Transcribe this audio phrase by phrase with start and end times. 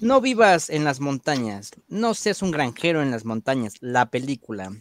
[0.00, 4.72] No vivas en las montañas, no seas un granjero en las montañas, la película.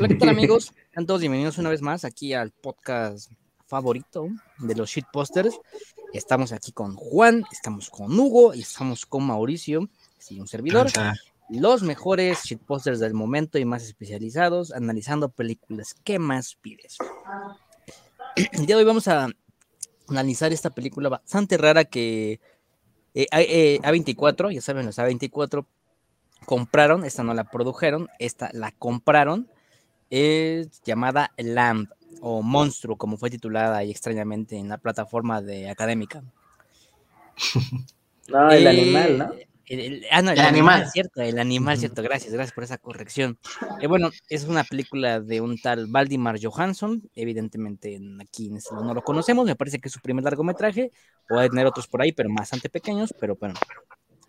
[0.00, 0.72] Hola, ¿qué tal amigos?
[0.92, 3.30] Sean todos bienvenidos una vez más aquí al podcast
[3.68, 4.28] favorito
[4.58, 5.60] de los shitposters.
[6.12, 9.88] Estamos aquí con Juan, estamos con Hugo y estamos con Mauricio,
[10.18, 10.88] sí, un servidor.
[11.48, 15.94] Los mejores shitposters del momento y más especializados, analizando películas.
[16.02, 16.98] ¿Qué más pides?
[18.34, 19.28] El día de hoy vamos a
[20.08, 22.40] analizar esta película bastante rara que
[23.16, 25.64] eh, A24, ya saben, los A24
[26.44, 29.48] compraron, esta no la produjeron, esta la compraron,
[30.10, 31.88] es llamada Lamb
[32.20, 36.22] o Monstruo, como fue titulada ahí extrañamente en la plataforma de académica.
[38.28, 39.32] No, el animal, ¿no?
[39.68, 40.88] El, ah, no, el, animal.
[40.90, 43.38] cierto, el animal, cierto, gracias, gracias por esa corrección.
[43.80, 48.94] Eh, bueno, es una película de un tal Valdimar Johansson, evidentemente aquí en este no
[48.94, 50.92] lo conocemos, me parece que es su primer largometraje,
[51.30, 53.54] a tener otros por ahí, pero bastante pequeños, pero bueno.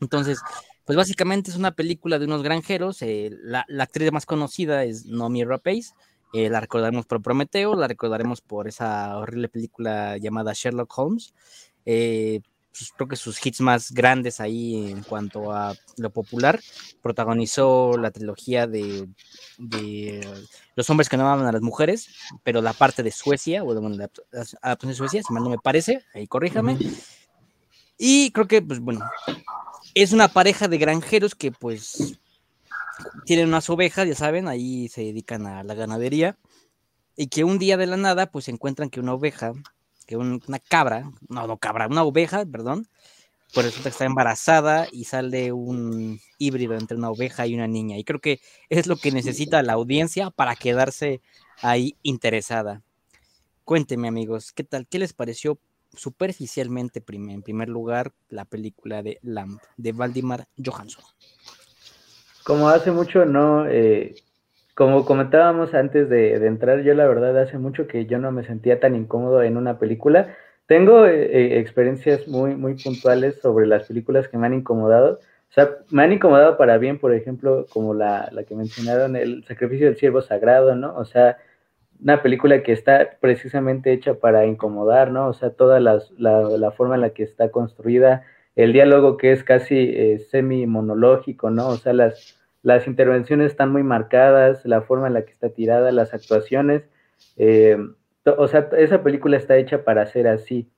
[0.02, 0.40] Entonces,
[0.86, 5.44] pues básicamente es una película de unos granjeros, eh, la, actriz más conocida es Nomi
[5.44, 5.92] Rapace,
[6.34, 11.34] eh, la recordaremos por Prometeo, la recordaremos por esa horrible película llamada Sherlock Holmes.
[11.86, 12.42] Eh,
[12.96, 16.60] creo que sus hits más grandes ahí en cuanto a lo popular.
[17.02, 19.08] Protagonizó la trilogía de,
[20.76, 22.10] Los hombres que no aman a las mujeres,
[22.44, 24.10] pero la parte de Suecia, o bueno, la
[24.62, 26.78] adaptación de Suecia, si mal no me parece, ahí corríjame.
[27.98, 29.02] Y creo que, pues bueno,
[29.96, 32.20] es una pareja de granjeros que pues
[33.26, 36.38] tienen unas ovejas, ya saben, ahí se dedican a la ganadería,
[37.16, 39.54] y que un día de la nada pues encuentran que una oveja
[40.08, 42.88] que una cabra, no, no cabra, una oveja, perdón,
[43.54, 47.98] pues resulta que está embarazada y sale un híbrido entre una oveja y una niña.
[47.98, 51.22] Y creo que es lo que necesita la audiencia para quedarse
[51.62, 52.82] ahí interesada.
[53.64, 54.88] Cuénteme, amigos, ¿qué tal?
[54.88, 55.60] ¿Qué les pareció
[55.94, 61.04] superficialmente, en primer lugar, la película de Lamb de Valdimar Johansson?
[62.44, 64.16] Como hace mucho no eh,
[64.78, 68.80] como comentábamos antes de, entrar, yo la verdad hace mucho que yo no me sentía
[68.80, 70.36] tan incómodo en una película.
[70.68, 75.14] Tengo eh, eh, experiencias muy, muy puntuales sobre las películas que me han incomodado.
[75.50, 79.44] O sea, me han incomodado para bien, por ejemplo, como la, la que mencionaron, El
[79.46, 80.96] sacrificio del siervo sagrado, ¿no?
[80.96, 81.38] O sea,
[82.00, 85.28] una película que está precisamente hecha para incomodar, ¿no?
[85.28, 89.44] O sea, toda la, la, forma en la que está construida, el diálogo que es
[89.44, 91.70] casi eh, semi-monológico, ¿no?
[91.70, 95.92] O sea, las, las intervenciones están muy marcadas, la forma en la que está tirada,
[95.92, 96.84] las actuaciones.
[97.38, 97.78] Eh,
[98.26, 100.70] o sea, esa película está hecha para ser así.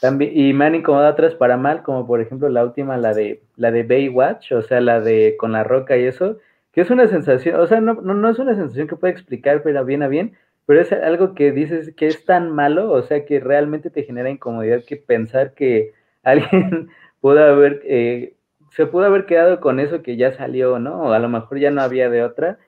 [0.00, 3.42] También, y me han incomodado otras para mal, como por ejemplo la última, la de
[3.56, 6.38] la de Baywatch, o sea, la de con la roca y eso,
[6.72, 9.62] que es una sensación, o sea, no, no, no es una sensación que pueda explicar,
[9.64, 10.36] pero bien a bien,
[10.66, 14.30] pero es algo que dices que es tan malo, o sea, que realmente te genera
[14.30, 16.90] incomodidad que pensar que alguien
[17.20, 18.34] pueda haber eh,
[18.70, 21.02] se pudo haber quedado con eso que ya salió, ¿no?
[21.02, 22.58] O a lo mejor ya no había de otra.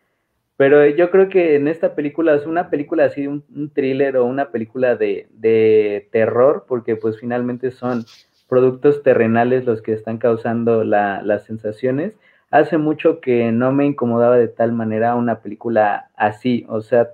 [0.56, 4.50] Pero yo creo que en esta película es una película así, un, thriller o una
[4.50, 8.04] película de, de, terror, porque pues finalmente son
[8.46, 12.12] productos terrenales los que están causando las sensaciones.
[12.50, 17.08] Hace mucho que no me incomodaba de tal manera una película así, o sea,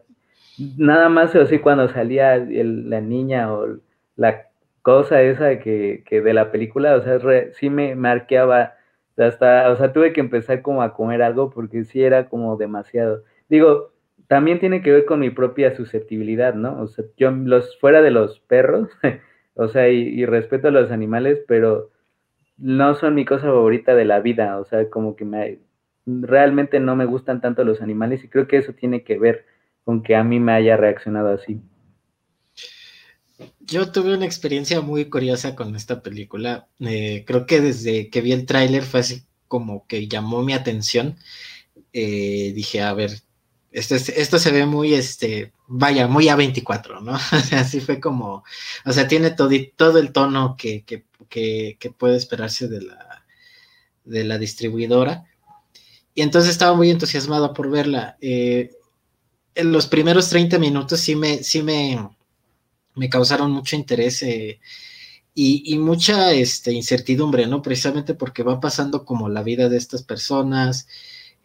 [0.77, 3.77] nada más así cuando salía la niña o
[4.17, 4.47] la
[4.83, 7.21] cosa esa que, que de la película, o sea,
[7.53, 8.76] sí me marqueaba
[9.19, 13.25] hasta, o sea, tuve que empezar como a comer algo porque sí era como demasiado.
[13.49, 13.93] Digo,
[14.29, 16.81] también tiene que ver con mi propia susceptibilidad, ¿no?
[16.81, 18.89] O sea, yo los fuera de los perros,
[19.55, 21.91] o sea, y, respeto a los animales, pero
[22.59, 25.61] no son mi cosa favorita de la vida, o sea, como que me
[26.07, 29.45] realmente no me gustan tanto los animales y creo que eso tiene que ver
[29.85, 31.61] con que a mí me haya reaccionado así.
[33.61, 36.69] Yo tuve una experiencia muy curiosa con esta película.
[36.81, 41.17] Eh, creo que desde que vi el tráiler fue así como que llamó mi atención.
[41.93, 43.23] Eh, dije, a ver,
[43.73, 47.15] esto, esto se ve muy, este, vaya, muy A24, ¿no?
[47.59, 48.45] Así fue como,
[48.85, 53.25] o sea, tiene todo, todo el tono que, que, que, puede esperarse de la,
[54.05, 55.27] de la distribuidora.
[56.15, 58.17] Y entonces estaba muy entusiasmado por verla.
[58.23, 58.71] Eh,
[59.55, 61.99] en los primeros 30 minutos sí me, sí me,
[62.97, 64.61] me causaron mucho interés eh,
[65.35, 67.61] y, mucha este, incertidumbre, ¿no?
[67.61, 70.89] Precisamente porque va pasando como la vida de estas personas,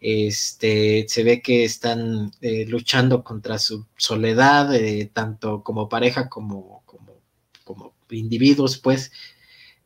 [0.00, 6.82] este, se ve que están eh, luchando contra su soledad, eh, tanto como pareja como,
[6.86, 7.20] como,
[7.64, 9.12] como, individuos, pues,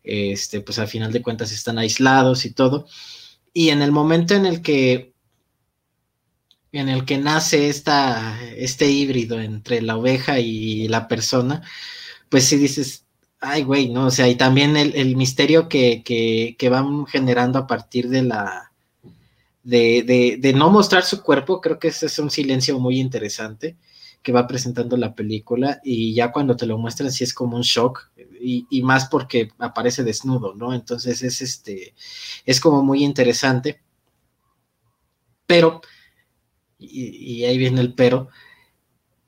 [0.04, 2.86] este, pues al final de cuentas están aislados y todo.
[3.52, 5.15] Y en el momento en el que
[6.78, 11.62] en el que nace esta, este híbrido entre la oveja y la persona,
[12.28, 13.06] pues sí dices,
[13.40, 14.06] ay, güey, ¿no?
[14.06, 18.72] O sea, y también el, misterio que, que, van generando a partir de la,
[19.62, 23.76] de, de, no mostrar su cuerpo, creo que ese es un silencio muy interesante
[24.22, 27.62] que va presentando la película y ya cuando te lo muestran sí es como un
[27.62, 30.74] shock y, y, más porque aparece desnudo, ¿no?
[30.74, 31.94] Entonces es este,
[32.44, 33.80] es como muy interesante,
[35.46, 35.80] pero,
[36.78, 38.28] y, ahí viene el pero,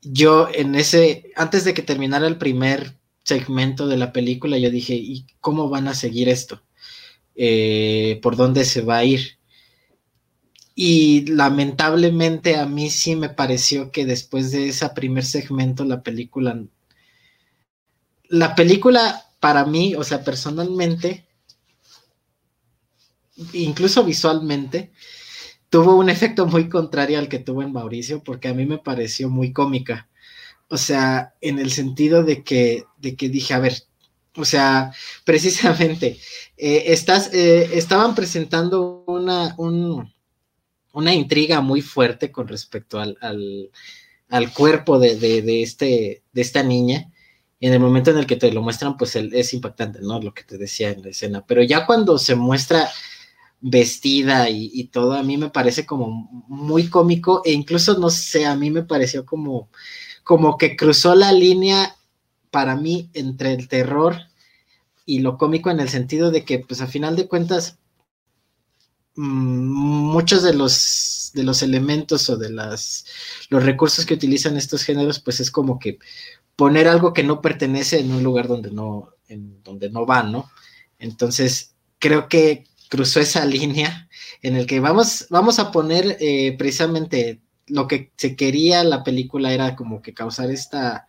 [0.01, 4.95] yo en ese, antes de que terminara el primer segmento de la película, yo dije,
[4.95, 6.61] ¿y cómo van a seguir esto?
[7.35, 9.37] Eh, ¿Por dónde se va a ir?
[10.75, 16.63] Y lamentablemente a mí sí me pareció que después de ese primer segmento la película,
[18.29, 21.27] la película para mí, o sea, personalmente,
[23.53, 24.91] incluso visualmente,
[25.69, 29.29] tuvo un efecto muy contrario al que tuvo en Mauricio, porque a mí me pareció
[29.29, 30.09] muy cómica.
[30.67, 33.75] O sea, en el sentido de que, de que dije, a ver,
[34.35, 34.91] o sea,
[35.25, 36.19] precisamente,
[36.57, 43.17] eh, estás, eh, estaban presentando una, una intriga muy fuerte con respecto al,
[44.29, 47.11] al, cuerpo de, de, este, de esta niña.
[47.59, 50.21] en el momento en el que te lo muestran, pues es impactante, ¿no?
[50.21, 51.45] Lo que te decía en la escena.
[51.45, 52.89] Pero ya cuando se muestra
[53.61, 58.55] vestida y, todo, a mí me parece como muy cómico e incluso, no sé, a
[58.55, 59.69] mí me pareció como,
[60.23, 61.95] como que cruzó la línea
[62.51, 64.17] para mí entre el terror
[65.05, 67.79] y lo cómico en el sentido de que, pues a final de cuentas,
[69.15, 69.67] mm,
[70.11, 73.05] muchos de los, de los elementos o de las,
[73.49, 75.99] los recursos que utilizan estos géneros, pues es como que
[76.55, 80.49] poner algo que no pertenece en un lugar donde no, en donde no va, ¿no?
[80.97, 84.09] Entonces, creo que cruzó esa línea
[84.41, 89.53] en el que vamos, vamos a poner eh, precisamente lo que se quería la película
[89.53, 91.07] era como que causar esta,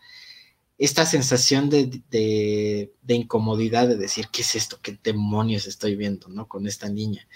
[0.79, 4.79] esta sensación de, de, incomodidad, de decir, ¿qué es esto?
[4.83, 6.47] ¿Qué demonios estoy viendo, no?
[6.47, 7.27] Con esta niña.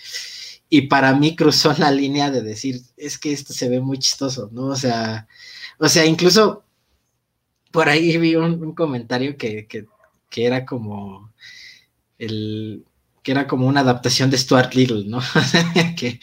[0.68, 4.50] Y para mí cruzó la línea de decir, es que esto se ve muy chistoso,
[4.52, 4.66] ¿no?
[4.66, 5.26] O sea,
[5.78, 6.64] o sea, incluso
[7.70, 9.86] por ahí vi un, comentario que, que,
[10.36, 11.32] era como
[12.18, 12.84] el,
[13.24, 15.18] que era como una adaptación de Stuart Little, ¿no?
[15.96, 16.20] que,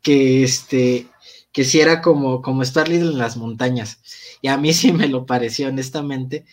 [0.00, 1.08] que este,
[1.52, 4.00] que sí era como, como Stuart Little en las montañas.
[4.40, 6.46] Y a mí sí me lo pareció, honestamente,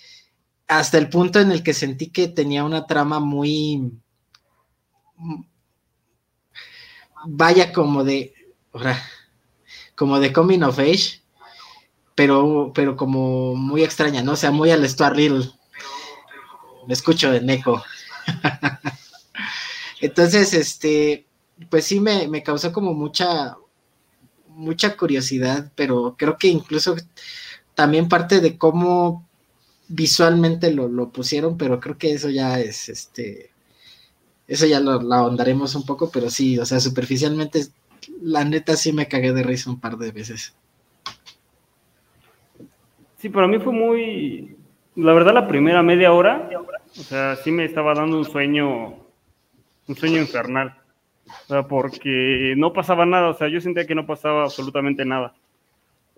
[0.67, 3.91] hasta el punto en el que sentí que tenía una trama muy,
[7.27, 8.33] vaya como de,
[9.93, 11.21] como de coming of age,
[12.15, 14.31] pero, pero como muy extraña, ¿no?
[14.31, 15.51] O sea, muy al Stuart Little.
[16.87, 17.83] Me escucho de Neko.
[20.01, 21.25] Entonces, este,
[21.69, 23.57] pues sí me, causó como mucha,
[24.49, 26.95] mucha curiosidad, pero creo que incluso
[27.73, 29.27] también parte de cómo
[29.87, 33.51] visualmente lo, pusieron, pero creo que eso ya es, este,
[34.47, 37.65] eso ya lo, ahondaremos un poco, pero sí, o sea, superficialmente,
[38.21, 40.55] la neta sí me cagué de risa un par de veces.
[43.17, 44.57] Sí, para mí fue muy,
[44.95, 46.49] la verdad, la primera media hora,
[46.99, 49.04] o sea, sí me estaba dando un sueño
[49.87, 50.75] un sueño infernal.
[51.25, 55.33] O sea, porque no pasaba nada, o sea, yo sentía que no pasaba absolutamente nada.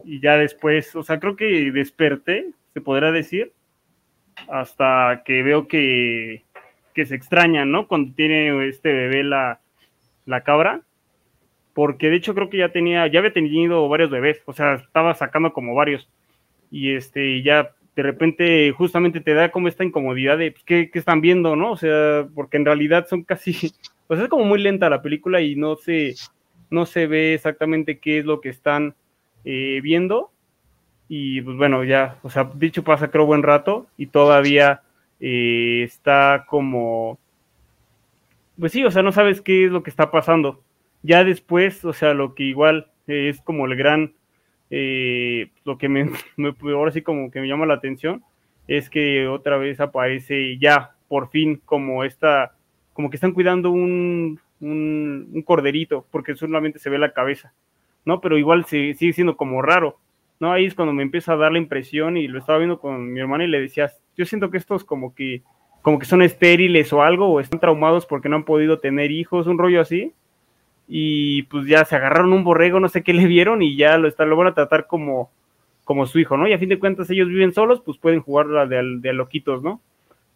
[0.03, 3.53] Y ya después, o sea, creo que desperté, se podría decir,
[4.49, 6.43] hasta que veo que,
[6.93, 7.87] que se extraña, ¿no?
[7.87, 9.59] Cuando tiene este bebé la,
[10.25, 10.81] la cabra,
[11.73, 15.13] porque de hecho creo que ya tenía, ya había tenido varios bebés, o sea, estaba
[15.13, 16.09] sacando como varios,
[16.69, 21.19] y este, ya de repente justamente te da como esta incomodidad de pues, ¿qué, están
[21.19, 21.71] viendo, ¿no?
[21.71, 23.73] O sea, porque en realidad son casi,
[24.07, 26.13] pues es como muy lenta la película y no se,
[26.69, 28.93] no se ve exactamente qué es lo que están
[29.45, 30.29] eh, viendo.
[31.09, 34.83] Y pues bueno, ya, o sea, dicho pasa creo buen rato y todavía
[35.19, 37.17] eh, está como,
[38.59, 40.61] pues sí, o sea, no sabes qué es lo que está pasando.
[41.01, 44.13] Ya después, o sea, lo que igual es como el gran
[44.69, 46.09] eh, lo que me,
[46.73, 48.23] ahora sí como que me llama la atención
[48.67, 52.53] es que otra vez aparece ya por fin como esta,
[52.93, 57.53] como que están cuidando un, un, corderito, porque solamente se ve la cabeza,
[58.03, 58.19] ¿no?
[58.19, 59.97] Pero igual se, sigue siendo como raro,
[60.39, 60.51] ¿no?
[60.51, 63.19] Ahí es cuando me empieza a dar la impresión y lo estaba viendo con mi
[63.21, 65.43] hermana y le decía, yo siento que estos como que,
[65.81, 69.47] como que son estériles o algo, o están traumados porque no han podido tener hijos,
[69.47, 70.13] un rollo así,
[70.87, 74.07] y pues ya se agarraron un borrego, no sé qué le vieron y ya lo,
[74.07, 75.31] está, lo van a tratar como,
[75.83, 76.47] como su hijo, ¿no?
[76.47, 79.81] Y a fin de cuentas ellos viven solos, pues pueden jugar de, de loquitos, ¿no?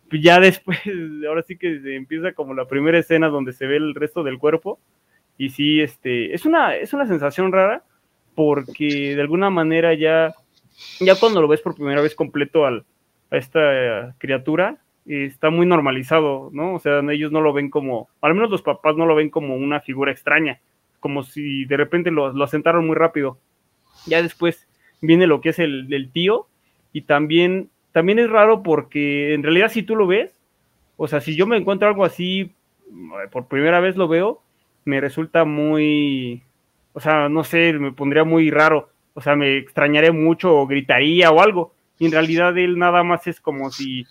[0.10, 0.80] Pues ya después,
[1.28, 4.40] ahora sí que se empieza como la primera escena donde se ve el resto del
[4.40, 4.80] cuerpo
[5.38, 7.84] y sí, este, es una, es una sensación rara
[8.36, 10.34] porque de alguna manera ya,
[11.00, 12.86] ya cuando lo ves por primera vez completo al,
[13.30, 16.76] a esta criatura, está muy normalizado, ¿no?
[16.76, 19.56] O sea, ellos no lo ven como, al menos los papás no lo ven como
[19.56, 20.60] una figura extraña,
[21.00, 23.38] como si de repente lo, lo asentaron muy rápido.
[24.06, 24.68] Ya después
[25.02, 26.48] viene lo que es el del tío
[26.94, 30.32] y también, también es raro porque en realidad si tú lo ves,
[30.98, 32.54] o sea, si yo me encuentro algo así,
[33.32, 34.42] por primera vez lo veo,
[34.86, 36.44] me resulta muy,
[36.94, 41.32] o sea, no sé, me pondría muy raro, o sea, me extrañaría mucho o gritaría
[41.32, 41.74] o algo.
[42.00, 44.06] Y en realidad él nada más es como si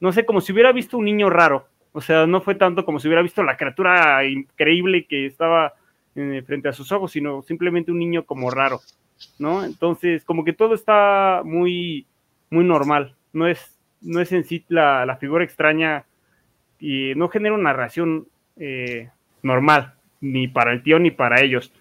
[0.00, 1.66] no sé, como si hubiera visto un niño raro.
[1.92, 5.74] O sea, no fue tanto como si hubiera visto la criatura increíble que estaba
[6.14, 8.80] eh, frente a sus ojos, sino simplemente un niño como raro,
[9.38, 9.64] ¿no?
[9.64, 12.06] Entonces, como que todo está muy,
[12.48, 13.14] muy normal.
[13.32, 16.04] No es, no es en sí la, figura extraña
[16.78, 18.26] y no genera una reacción
[18.56, 19.10] eh,
[19.42, 21.72] normal, ni para el tío ni para ellos.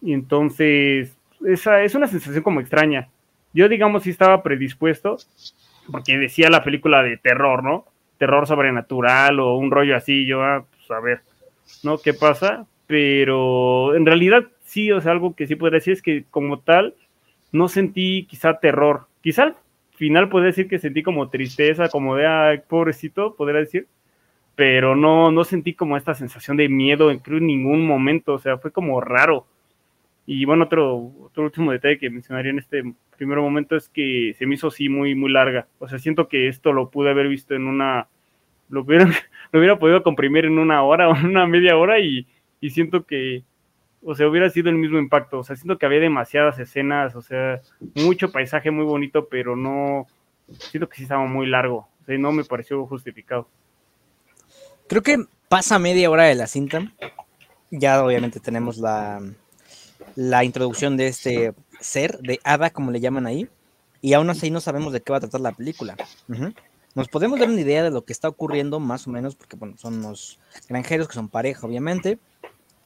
[0.00, 3.08] Y entonces, esa es una sensación como extraña.
[3.52, 5.18] Yo, digamos, sí estaba predispuesto
[5.90, 7.86] porque decía la película de terror, ¿no?
[8.18, 11.20] Terror sobrenatural o un rollo así, yo, ah, pues a ver,
[11.82, 11.98] ¿no?
[11.98, 12.66] ¿Qué pasa?
[12.86, 16.94] Pero en realidad sí, o sea, algo que sí podría decir es que como tal,
[17.52, 19.06] no sentí quizá terror.
[19.22, 19.56] Quizá al
[19.96, 23.86] final podría decir que sentí como tristeza, como de, pobrecito, podría decir,
[24.54, 28.70] pero no, no sentí como esta sensación de miedo en ningún momento, o sea, fue
[28.70, 29.46] como raro.
[30.32, 32.84] Y bueno, otro, otro último detalle que mencionaría en este
[33.16, 35.66] primer momento es que se me hizo así muy, muy larga.
[35.80, 38.06] O sea, siento que esto lo pude haber visto en una,
[38.68, 39.06] lo hubiera,
[39.50, 42.28] lo hubiera podido comprimir en una hora o en una media hora y,
[42.60, 43.42] y siento que,
[44.04, 45.40] o sea, hubiera sido el mismo impacto.
[45.40, 47.60] O sea, siento que había demasiadas escenas, o sea,
[47.96, 50.06] mucho paisaje muy bonito, pero no,
[50.46, 51.88] siento que sí estaba muy largo.
[52.02, 53.48] O sea, no me pareció justificado.
[54.86, 56.92] Creo que pasa media hora de la cinta.
[57.72, 59.20] Ya obviamente tenemos la,
[60.16, 63.48] la introducción de este ser, de Ada, como le llaman ahí,
[64.00, 65.96] y aún así no sabemos de qué va a tratar la película.
[66.94, 69.76] Nos podemos dar una idea de lo que está ocurriendo, más o menos, porque bueno,
[69.78, 70.38] son los
[70.68, 72.18] granjeros que son pareja, obviamente,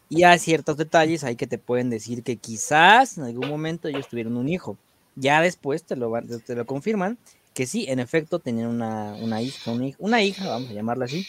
[0.09, 4.09] y hay ciertos detalles ahí que te pueden decir que quizás en algún momento ellos
[4.09, 4.77] tuvieron un hijo.
[5.17, 6.13] Ya después te lo,
[6.45, 7.19] te lo confirman
[7.55, 11.25] que sí, en efecto, tenían una, una hija, una hija, vamos a llamarla así,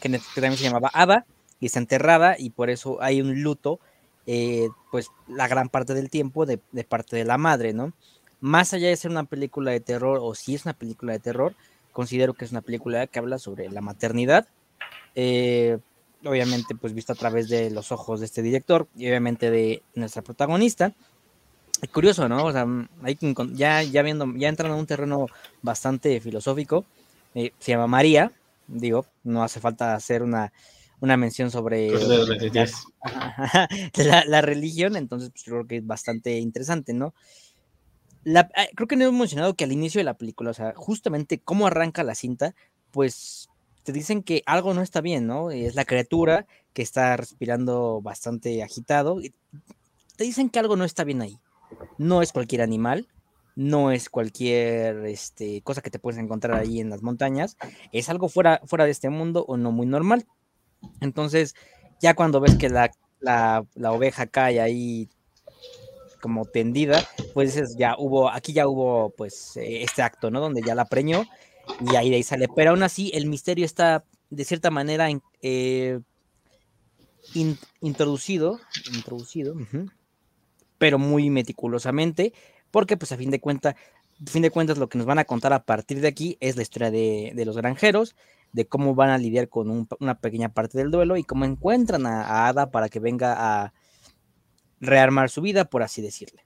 [0.00, 1.24] que, que también se llamaba Ada,
[1.60, 3.80] y está enterrada, y por eso hay un luto
[4.26, 7.92] eh, pues la gran parte del tiempo de, parte de la madre, ¿no?
[8.40, 11.54] Más allá de ser una película de terror, o si es una película de terror,
[11.92, 14.48] considero que es una película que habla sobre la maternidad,
[15.14, 15.78] eh,
[16.24, 20.22] obviamente pues visto a través de los ojos de este director y obviamente de nuestra
[20.22, 20.92] protagonista.
[21.92, 22.44] Curioso, ¿no?
[22.44, 22.66] O sea,
[23.02, 23.18] hay
[23.52, 25.26] ya, ya viendo, ya entrando en un terreno
[25.62, 26.84] bastante filosófico,
[27.34, 28.32] eh, se llama María,
[28.66, 30.52] digo, no hace falta hacer una
[31.00, 31.90] una mención sobre
[34.26, 37.14] la, religión, entonces pues, creo que es bastante interesante, ¿no?
[38.24, 40.72] La, ah, creo que no hemos mencionado que al inicio de la película, o sea,
[40.74, 42.54] justamente cómo arranca la cinta,
[42.90, 43.48] pues
[43.84, 45.52] te dicen que algo no está bien, ¿no?
[45.52, 49.20] Es la criatura que está respirando bastante agitado.
[49.20, 49.32] Y
[50.16, 51.38] te dicen que algo no está bien ahí.
[51.96, 53.06] No es cualquier animal,
[53.54, 57.56] no es cualquier este, cosa que te puedes encontrar ahí en las montañas,
[57.92, 60.26] es algo fuera, fuera de este mundo o no muy normal.
[61.00, 61.54] Entonces,
[62.00, 65.08] ya cuando ves que la, oveja cae ahí
[66.20, 70.40] como tendida, pues dices, ya hubo, aquí ya hubo pues eh, este acto, ¿no?
[70.40, 71.24] Donde ya la preñó
[71.80, 72.48] y ahí de ahí sale.
[72.54, 75.08] Pero aún así, el misterio está de cierta manera
[75.42, 76.00] eh,
[77.80, 78.60] introducido,
[78.92, 79.54] introducido,
[80.78, 82.32] pero muy meticulosamente,
[82.70, 83.76] porque pues a fin de cuentas,
[84.26, 86.62] fin de cuentas lo que nos van a contar a partir de aquí es la
[86.62, 88.16] historia de los granjeros,
[88.56, 92.48] de cómo van a lidiar con una pequeña parte del duelo y cómo encuentran a,
[92.48, 93.74] Ada para que venga a
[94.80, 96.42] rearmar su vida, por así decirle.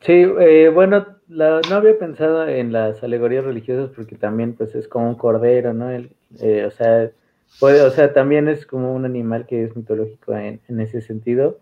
[0.00, 5.08] Sí, eh, bueno, no había pensado en las alegorías religiosas porque también pues es como
[5.08, 5.88] un cordero, ¿no?
[5.92, 7.12] Eh, o sea,
[7.60, 11.60] puede, o sea, también es como un animal que es mitológico en, ese sentido.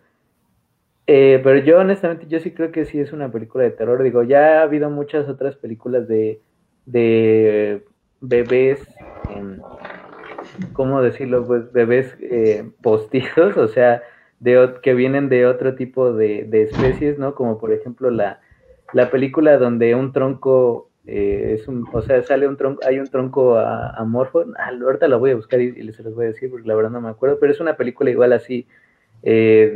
[1.07, 4.03] Eh, pero yo honestamente, yo sí creo que sí es una película de terror.
[4.03, 6.41] Digo, ya ha habido muchas otras películas de,
[6.87, 7.85] de
[8.21, 8.87] bebés,
[10.73, 11.47] ¿cómo decirlo?
[11.47, 14.03] Pues bebés eh, postizos, o sea,
[14.41, 17.35] de, que vienen de otro tipo de, especies, ¿no?
[17.35, 18.41] Como por ejemplo la,
[18.93, 23.07] la película donde un tronco eh, es un, o sea, sale un tronco, hay un
[23.09, 26.75] tronco amorfo, ah, ahorita lo voy a buscar y, les voy a decir porque la
[26.75, 28.67] verdad no me acuerdo, pero es una película igual así
[29.23, 29.73] eh,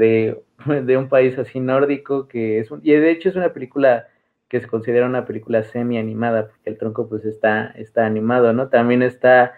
[0.66, 4.08] de, de, un país así nórdico que es un, y de hecho es una película
[4.48, 8.68] que se considera una película semi animada, porque el tronco pues está, está animado, ¿no?
[8.68, 9.54] También está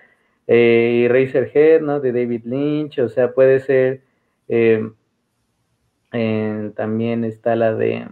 [0.47, 2.01] eh, Eraserhead, ¿no?
[2.01, 4.03] De David Lynch, o sea, puede ser,
[4.49, 4.91] eh,
[6.75, 8.07] también está la de,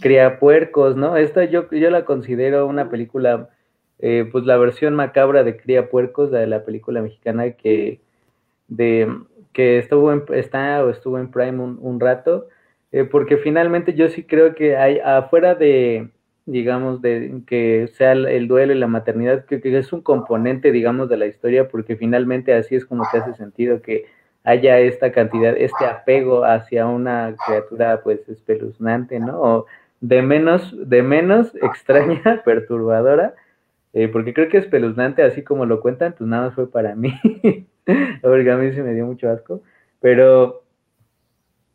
[0.00, 1.16] cría puercos, ¿no?
[1.16, 3.50] Esta yo, yo la considero una película,
[3.98, 8.00] eh, pues la versión macabra de Cría Puercos, la de la película mexicana que,
[8.68, 9.08] de,
[9.52, 12.48] que estuvo en, está o estuvo en Prime un, rato,
[12.94, 16.10] eh, porque finalmente yo sí creo que hay afuera de,
[16.46, 21.08] digamos, de que sea el, duelo y la maternidad, creo que es un componente, digamos,
[21.08, 24.06] de la historia, porque finalmente así es como te hace sentido que
[24.44, 29.40] haya esta cantidad, este apego hacia una criatura pues espeluznante, ¿no?
[29.42, 29.66] O
[30.00, 33.34] de menos, de menos extraña, perturbadora,
[33.92, 37.12] eh, porque creo que espeluznante, así como lo cuentan, pues nada más fue para mí,
[38.22, 39.62] porque a mí se me dio mucho asco,
[39.98, 40.62] pero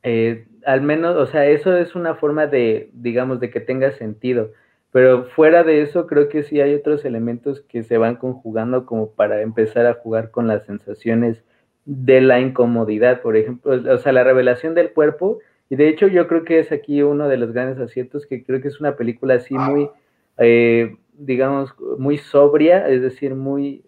[0.01, 4.51] eh, al menos, o sea, eso es una forma de, digamos, de que tenga sentido.
[4.91, 9.11] Pero fuera de eso, creo que sí hay otros elementos que se van conjugando como
[9.11, 11.43] para empezar a jugar con las sensaciones
[11.85, 15.39] de la incomodidad, por ejemplo, o sea, la revelación del cuerpo.
[15.69, 18.61] Y de hecho yo creo que es aquí uno de los grandes aciertos, que creo
[18.61, 19.89] que es una película así muy,
[20.37, 23.83] eh, digamos, muy sobria, es decir, muy,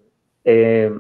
[0.46, 0.92] eh,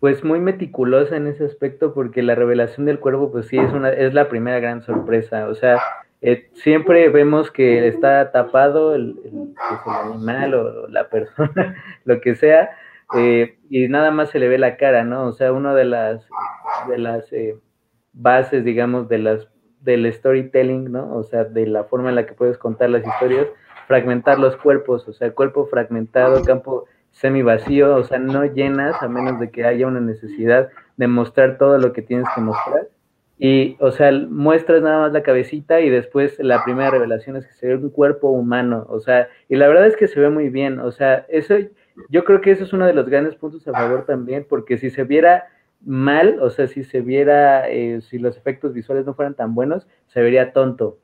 [0.00, 3.90] pues muy meticulosa en ese aspecto porque la revelación del cuerpo pues sí es una
[3.90, 5.48] es la primera gran sorpresa.
[5.48, 5.78] O sea
[6.22, 12.34] eh, siempre vemos que está tapado el, pues, el, animal o la persona lo que
[12.34, 12.70] sea
[13.14, 16.26] eh, y nada más se le ve la cara no o sea una de las
[16.88, 17.58] de las eh,
[18.14, 19.46] bases digamos de las
[19.82, 23.46] del storytelling no o sea de la forma en la que puedes contar las historias
[23.86, 26.86] fragmentar los cuerpos o sea el cuerpo fragmentado campo
[27.16, 30.68] semi vacío, o sea, no llenas a menos de que haya una necesidad
[30.98, 32.88] de mostrar todo lo que tienes que mostrar.
[33.38, 37.54] Y, o sea, muestras nada más la cabecita y después la primera revelación es que
[37.54, 40.48] se ve un cuerpo humano, o sea, y la verdad es que se ve muy
[40.48, 41.54] bien, o sea, eso,
[42.08, 44.88] yo creo que eso es uno de los grandes puntos a favor también, porque si
[44.90, 45.48] se viera
[45.84, 49.86] mal, o sea, si se viera, eh, si los efectos visuales no fueran tan buenos,
[50.06, 50.98] se vería tonto,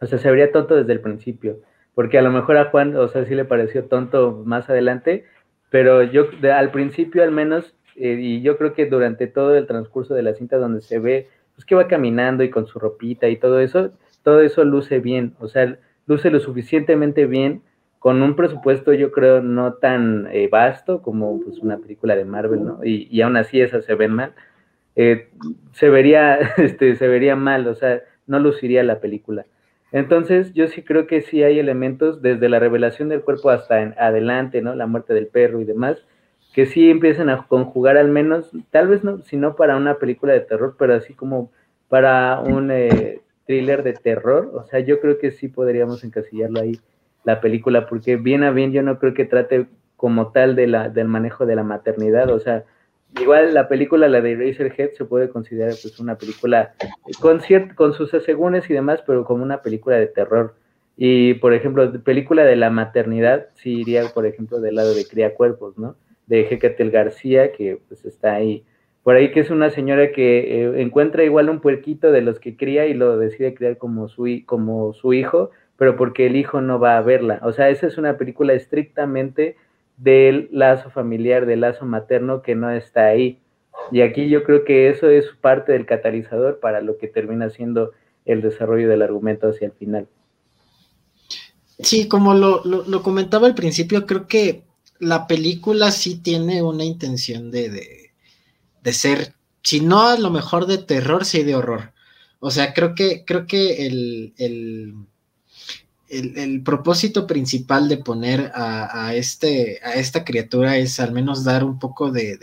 [0.00, 1.60] o sea, se vería tonto desde el principio
[1.94, 5.24] porque a lo mejor a Juan, o sea, sí le pareció tonto más adelante,
[5.70, 10.14] pero yo al principio al menos, eh, y yo creo que durante todo el transcurso
[10.14, 13.36] de la cinta donde se ve, pues que va caminando y con su ropita y
[13.36, 13.90] todo eso,
[14.22, 17.62] todo eso luce bien, o sea, luce lo suficientemente bien
[18.04, 22.62] con un presupuesto yo creo no tan eh, vasto como pues, una película de Marvel,
[22.62, 22.84] ¿no?
[22.84, 24.34] Y, y aún así esas se ven mal.
[24.94, 25.30] Eh,
[25.72, 29.46] se vería, este, se vería mal, o sea, no luciría la película.
[29.94, 33.94] Entonces, yo sí creo que sí hay elementos desde la revelación del cuerpo hasta en
[33.96, 34.74] adelante, ¿no?
[34.74, 36.04] La muerte del perro y demás,
[36.52, 40.40] que sí empiezan a conjugar al menos, tal vez no, sino para una película de
[40.40, 41.52] terror, pero así como
[41.88, 44.50] para un eh, thriller de terror.
[44.54, 46.80] O sea, yo creo que sí podríamos encasillarlo ahí,
[47.22, 50.88] la película, porque bien a bien yo no creo que trate como tal de la,
[50.88, 52.30] del manejo de la maternidad.
[52.30, 52.64] O sea,
[53.20, 56.74] Igual la película, la de Eraserhead, se puede considerar pues una película
[57.20, 57.40] con,
[57.76, 60.54] con sus asegúnes y demás, pero como una película de terror.
[60.96, 65.34] Y, por ejemplo, película de la maternidad, sí iría, por ejemplo, del lado de Cría
[65.34, 65.96] Cuerpos, ¿no?
[66.26, 68.64] De Hecatel García, que pues está ahí.
[69.02, 72.56] Por ahí que es una señora que eh, encuentra igual un puerquito de los que
[72.56, 76.78] cría y lo decide criar como su, como su hijo, pero porque el hijo no
[76.78, 77.40] va a verla.
[77.42, 79.56] O sea, esa es una película estrictamente
[79.96, 83.38] del lazo familiar, del lazo materno que no está ahí.
[83.92, 87.92] Y aquí yo creo que eso es parte del catalizador para lo que termina siendo
[88.24, 90.08] el desarrollo del argumento hacia el final.
[91.78, 94.62] Sí, como lo, comentaba al principio, creo que
[95.00, 98.12] la película sí tiene una intención de,
[98.82, 101.92] de, ser, si no a lo mejor de terror, sí de horror.
[102.38, 104.94] O sea, creo que, creo que el, el,
[106.64, 112.10] propósito principal de poner a, este, a esta criatura es al menos dar un poco
[112.10, 112.36] de,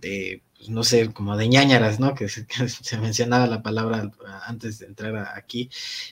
[0.00, 2.14] de, pues, no sé, como de ñañaras, ¿no?
[2.14, 2.46] Que se,
[3.00, 4.12] mencionaba la palabra
[4.46, 5.68] antes de entrar aquí.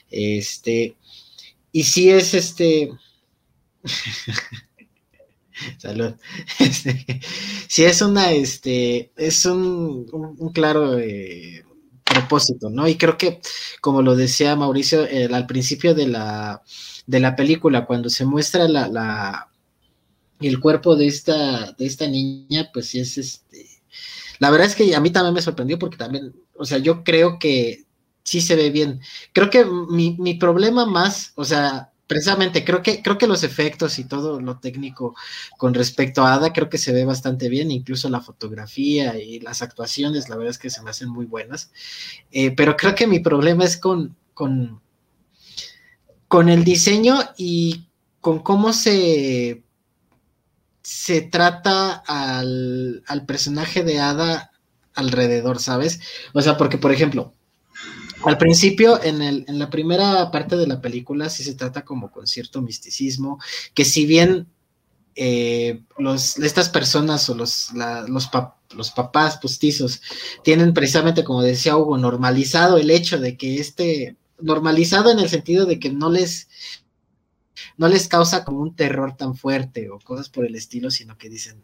[0.09, 0.97] Este,
[1.71, 2.91] y si es este...
[5.77, 6.15] Salud.
[6.59, 7.21] Este,
[7.67, 11.63] si es una, este, es un, un, claro eh,
[12.13, 12.87] propósito, ¿no?
[12.87, 13.41] Y creo que,
[13.81, 16.61] como lo decía Mauricio al principio de la,
[17.05, 19.49] de la película, cuando se muestra la, la,
[20.39, 23.65] el cuerpo de esta, de esta niña, pues sí es este.
[24.39, 27.37] La verdad es que a mí también me sorprendió porque también, o sea, yo creo
[27.39, 27.85] que
[28.23, 29.01] sí se ve bien.
[29.33, 33.97] Creo que mi, mi problema más, o sea, precisamente creo que, creo que los efectos
[33.97, 35.15] y todo lo técnico
[35.57, 39.61] con respecto a Ada creo que se ve bastante bien, incluso la fotografía y las
[39.61, 41.71] actuaciones, la verdad es que se me hacen muy buenas.
[42.29, 44.81] Eh, pero creo que mi problema es con, con,
[46.27, 47.87] con el diseño y
[48.19, 49.63] con cómo se,
[50.81, 54.51] se trata al, al personaje de Ada
[54.95, 56.01] alrededor, ¿sabes?
[56.33, 57.33] O sea, porque, por ejemplo,
[58.23, 62.11] al principio, en, el, en la primera parte de la película, sí se trata como
[62.11, 63.39] con cierto misticismo,
[63.73, 64.47] que si bien
[65.15, 67.71] eh, los, estas personas o los,
[68.07, 68.29] los,
[68.73, 70.01] los, papás postizos
[70.43, 75.65] tienen precisamente, como decía Hugo, normalizado el hecho de que este, normalizado en el sentido
[75.65, 76.47] de que no les,
[77.77, 81.29] no les causa como un terror tan fuerte o cosas por el estilo, sino que
[81.29, 81.63] dicen,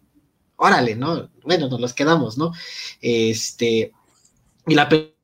[0.58, 1.30] órale, ¿no?
[1.44, 2.52] Bueno, nos los quedamos, ¿no?
[3.02, 3.94] Este,
[4.68, 5.17] y la película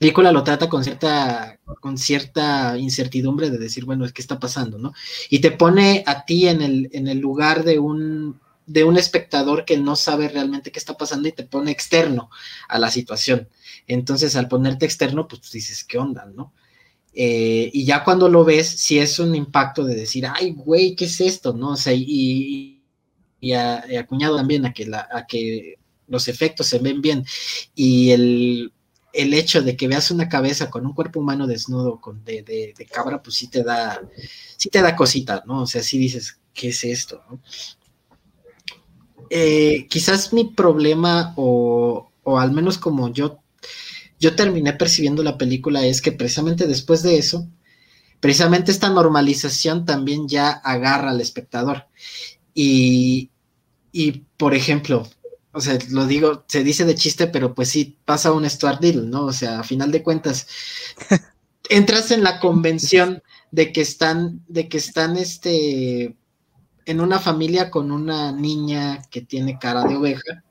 [0.00, 4.92] lo trata con cierta, con cierta incertidumbre de decir, bueno, ¿qué está pasando, no?
[5.28, 9.64] Y te pone a ti en el, en el lugar de un, de un espectador
[9.64, 12.30] que no sabe realmente qué está pasando y te pone externo
[12.68, 13.48] a la situación.
[13.86, 16.52] Entonces, al ponerte externo, pues dices, ¿qué onda, no?
[17.14, 21.06] Eh, y ya cuando lo ves, si es un impacto de decir, ay, güey, ¿qué
[21.06, 21.52] es esto?
[21.52, 21.70] ¿No?
[21.70, 22.82] O sea, y,
[23.40, 27.24] y, acuñado también a que, a que los efectos se ven bien
[27.74, 28.72] y el
[29.12, 32.86] el hecho de que veas una cabeza con un cuerpo humano desnudo con de, de,
[32.86, 34.00] cabra, pues sí te da,
[34.56, 35.62] sí te da cosita, ¿no?
[35.62, 37.22] O sea, sí dices, ¿qué es esto?
[39.30, 43.40] Eh, quizás mi problema, o, o, al menos como yo,
[44.20, 47.48] yo terminé percibiendo la película, es que precisamente después de eso,
[48.20, 51.86] precisamente esta normalización también ya agarra al espectador.
[52.54, 53.30] Y,
[53.92, 55.08] y por ejemplo,
[55.58, 59.10] o sea, lo digo, se dice de chiste, pero pues sí, pasa un Stuart Deal,
[59.10, 59.26] ¿no?
[59.26, 60.46] O sea, a final de cuentas,
[61.68, 66.14] entras en la convención de que están, de que están, este,
[66.86, 70.44] en una familia con una niña que tiene cara de oveja.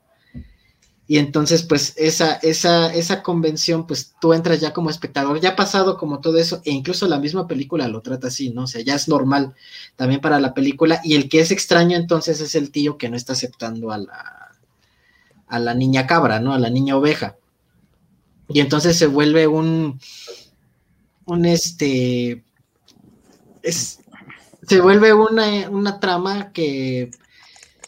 [1.06, 5.56] Y entonces, pues, esa, esa, esa convención, pues tú entras ya como espectador, ya ha
[5.56, 8.64] pasado como todo eso, e incluso la misma película lo trata así, ¿no?
[8.64, 9.54] O sea, ya es normal
[9.96, 13.16] también para la película, y el que es extraño entonces es el tío que no
[13.16, 14.47] está aceptando a la,
[15.48, 16.52] a la niña cabra, ¿no?
[16.52, 17.36] A la niña oveja.
[18.48, 20.00] Y entonces se vuelve un,
[21.26, 22.44] un este,
[23.62, 24.00] es,
[24.66, 27.10] se vuelve una, una trama que,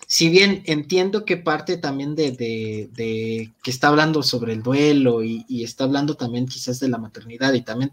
[0.06, 5.44] si bien entiendo que parte también de, de, que está hablando sobre el duelo y,
[5.48, 7.92] y, está hablando también quizás de la maternidad y también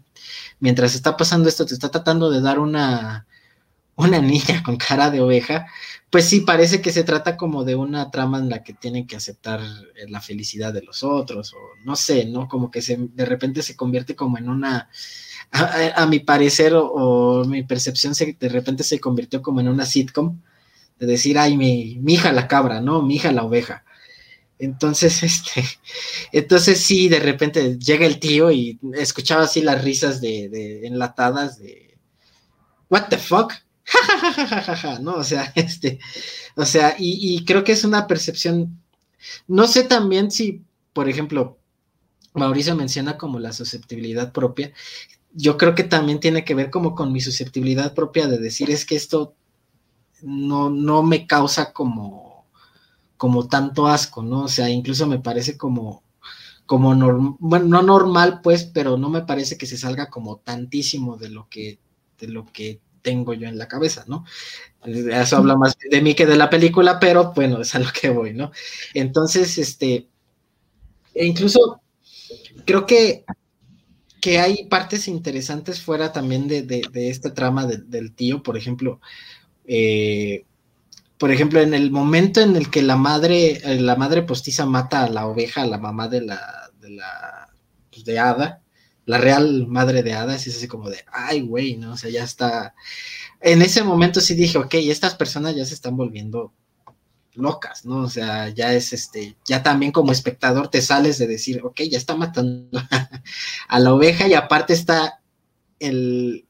[0.58, 3.26] mientras está pasando esto te está tratando de dar una,
[3.94, 5.66] una niña con cara de oveja,
[6.10, 9.16] pues sí, parece que se trata como de una trama en la que tienen que
[9.16, 12.48] aceptar eh, la felicidad de los otros, o no sé, ¿no?
[12.48, 14.88] Como que se, de repente se convierte como en una,
[15.52, 20.40] a, mi parecer o, mi percepción se, de repente se convirtió como en una sitcom,
[20.98, 23.02] de decir, ay, mi, hija la cabra, ¿no?
[23.02, 23.84] Mi hija la oveja.
[24.58, 25.64] Entonces, este,
[26.32, 31.58] entonces sí, de repente llega el tío y escuchaba así las risas de, de enlatadas
[31.58, 31.98] de,
[32.88, 33.52] what the fuck,
[35.00, 35.14] ¿no?
[35.16, 35.98] O sea, este,
[36.56, 38.80] o sea, y, creo que es una percepción,
[39.46, 41.58] no sé también si, por ejemplo,
[42.34, 44.72] Mauricio menciona como la susceptibilidad propia,
[45.32, 48.84] yo creo que también tiene que ver como con mi susceptibilidad propia de decir es
[48.84, 49.34] que esto
[50.22, 52.46] no, no me causa como,
[53.16, 54.44] como tanto asco, ¿no?
[54.44, 56.02] O sea, incluso me parece como,
[56.66, 61.28] como bueno, no normal, pues, pero no me parece que se salga como tantísimo de
[61.28, 61.78] lo que,
[62.18, 64.24] de lo que tengo yo en la cabeza, ¿no?
[64.84, 68.10] Eso habla más de mí que de la película, pero bueno, es a lo que
[68.10, 68.52] voy, ¿no?
[68.94, 70.08] Entonces, este,
[71.14, 71.80] e incluso
[72.64, 73.24] creo que,
[74.20, 79.00] que hay partes interesantes fuera también de, esta trama del tío, por ejemplo,
[79.66, 80.44] eh,
[81.18, 85.02] por ejemplo, en el momento en el que la madre, eh, la madre postiza mata
[85.02, 87.48] a la oveja, a la mamá de la, de la,
[87.90, 88.62] pues, de Ada,
[89.08, 91.92] la real madre de hadas es así como de, ay, güey, ¿no?
[91.92, 92.74] O sea, ya está.
[93.40, 96.52] En ese momento sí dije, ok, estas personas ya se están volviendo
[97.32, 98.00] locas, ¿no?
[98.02, 101.96] O sea, ya es este, ya también como espectador te sales de decir, ok, ya
[101.96, 102.68] está matando
[103.68, 105.22] a la oveja y aparte está
[105.78, 106.46] el,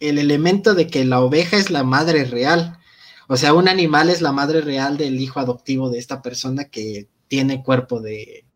[0.00, 2.80] el elemento de que la oveja es la madre real.
[3.28, 7.08] O sea, un animal es la madre real del hijo adoptivo de esta persona que
[7.28, 8.46] tiene cuerpo de,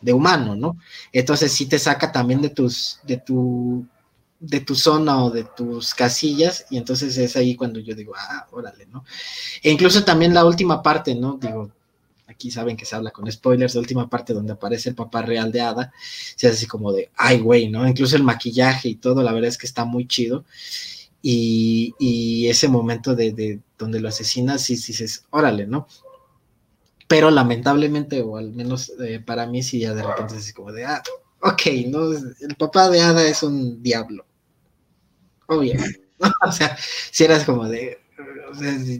[0.00, 0.76] de humano, ¿no?
[1.12, 3.86] Entonces sí te saca también de tus, de tu,
[4.38, 8.46] de tu zona o de tus casillas, y entonces es ahí cuando yo digo, ah,
[8.52, 9.04] órale, ¿no?
[9.62, 11.38] E incluso también la última parte, ¿no?
[11.40, 11.70] Digo,
[12.26, 15.52] aquí saben que se habla con spoilers, la última parte donde aparece el papá real
[15.52, 15.92] de Ada,
[16.36, 17.86] se hace así como de, ay, güey, ¿no?
[17.86, 20.44] Incluso el maquillaje y todo, la verdad es que está muy chido.
[21.22, 25.86] Y, y ese momento de, de donde lo asesinas, sí dices, órale, ¿no?
[27.10, 30.84] Pero lamentablemente, o al menos eh, para mí, sí, ya de repente es como de,
[30.84, 31.02] ah,
[31.42, 34.24] ok, no, el papá de Ada es un diablo.
[35.48, 35.74] Obvio.
[36.46, 36.78] o sea,
[37.10, 37.98] si eras como de,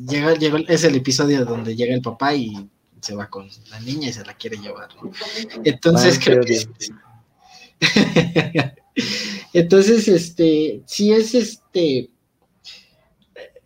[0.08, 2.68] llega, llega, es el episodio donde llega el papá y
[3.00, 4.88] se va con la niña y se la quiere llevar.
[5.62, 6.66] Entonces creo que...
[9.52, 12.10] Entonces, este, sí es este.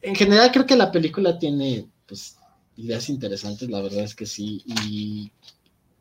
[0.03, 2.37] En general, creo que la película tiene pues,
[2.77, 4.63] ideas interesantes, la verdad es que sí.
[4.67, 5.33] Y,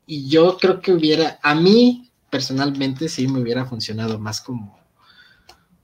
[0.05, 4.77] yo creo que hubiera, a mí personalmente, sí me hubiera funcionado más como,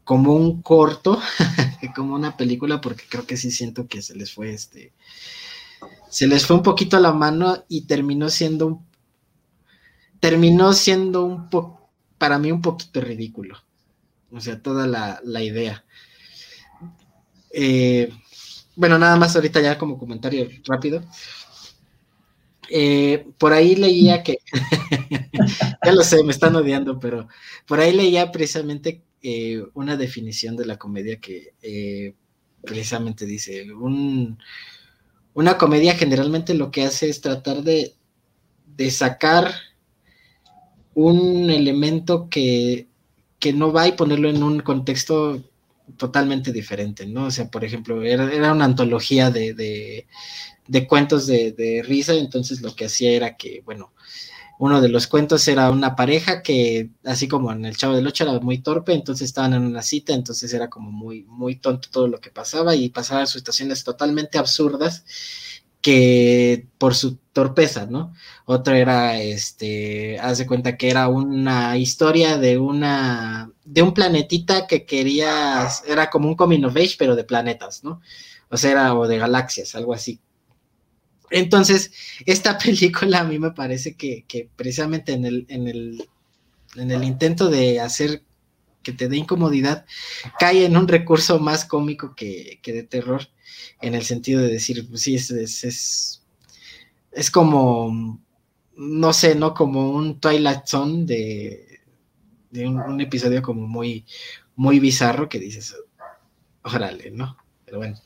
[0.03, 1.21] como un corto
[1.79, 4.93] que como una película, porque creo que sí siento que se les fue este.
[6.09, 8.89] Se les fue un poquito a la mano y terminó siendo un.
[10.19, 13.57] Terminó siendo un poco, para mí, un poquito ridículo.
[14.31, 15.85] O sea, toda la, idea.
[17.51, 18.11] Eh,
[18.75, 21.03] bueno, nada más ahorita ya como comentario rápido.
[22.69, 24.39] Eh, por ahí leía que,
[25.83, 27.27] ya lo sé, me están odiando, pero
[27.67, 32.15] por ahí leía precisamente eh, una definición de la comedia que
[32.61, 37.95] precisamente dice, una comedia generalmente lo que hace es tratar de,
[38.75, 39.51] de sacar
[40.93, 42.89] un elemento que
[43.39, 45.41] que no va y ponerlo en un contexto
[45.97, 47.25] totalmente diferente, ¿no?
[47.25, 50.07] O sea, por ejemplo, era, una antología de,
[50.87, 53.93] cuentos de, risa, entonces lo que hacía era que, bueno,
[54.59, 58.25] uno de los cuentos era una pareja que, así como en el Chavo del Ocho,
[58.25, 62.07] era muy torpe, entonces estaban en una cita, entonces era como muy, muy tonto todo
[62.07, 65.05] lo que pasaba y pasaban situaciones totalmente absurdas
[65.81, 68.13] que por su torpeza, ¿no?
[68.45, 74.85] Otro era, este, hace cuenta que era una historia de una, de un planetita que
[74.85, 78.01] quería, era como un coming of age, pero de planetas, ¿no?
[78.49, 80.19] O sea, era, o de galaxias, algo así.
[81.29, 81.91] Entonces,
[82.25, 86.09] esta película a mí me parece que, que precisamente en el, en el,
[86.75, 88.23] en el intento de hacer
[88.83, 89.85] que te dé incomodidad,
[90.39, 93.27] cae en un recurso más cómico que, que de terror
[93.81, 96.23] en el sentido de decir, pues sí, es, es,
[97.11, 98.19] es, como,
[98.75, 99.53] no sé, ¿no?
[99.53, 101.79] Como un Twilight Zone de,
[102.65, 104.05] un, episodio como muy,
[104.55, 105.75] muy bizarro que dices,
[106.63, 107.37] órale, ¿no?
[107.65, 107.97] Pero bueno.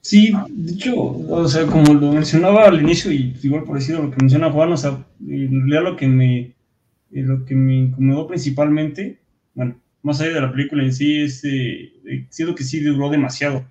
[0.00, 4.10] Sí, de hecho, o sea, como lo mencionaba al inicio, y igual por decir lo
[4.10, 6.54] que menciona Juan, o sea, en realidad lo que me,
[7.22, 9.20] lo que me incomodó principalmente,
[9.54, 11.92] bueno, más allá de la película en sí, es, eh,
[12.28, 13.64] siento que sí duró demasiado.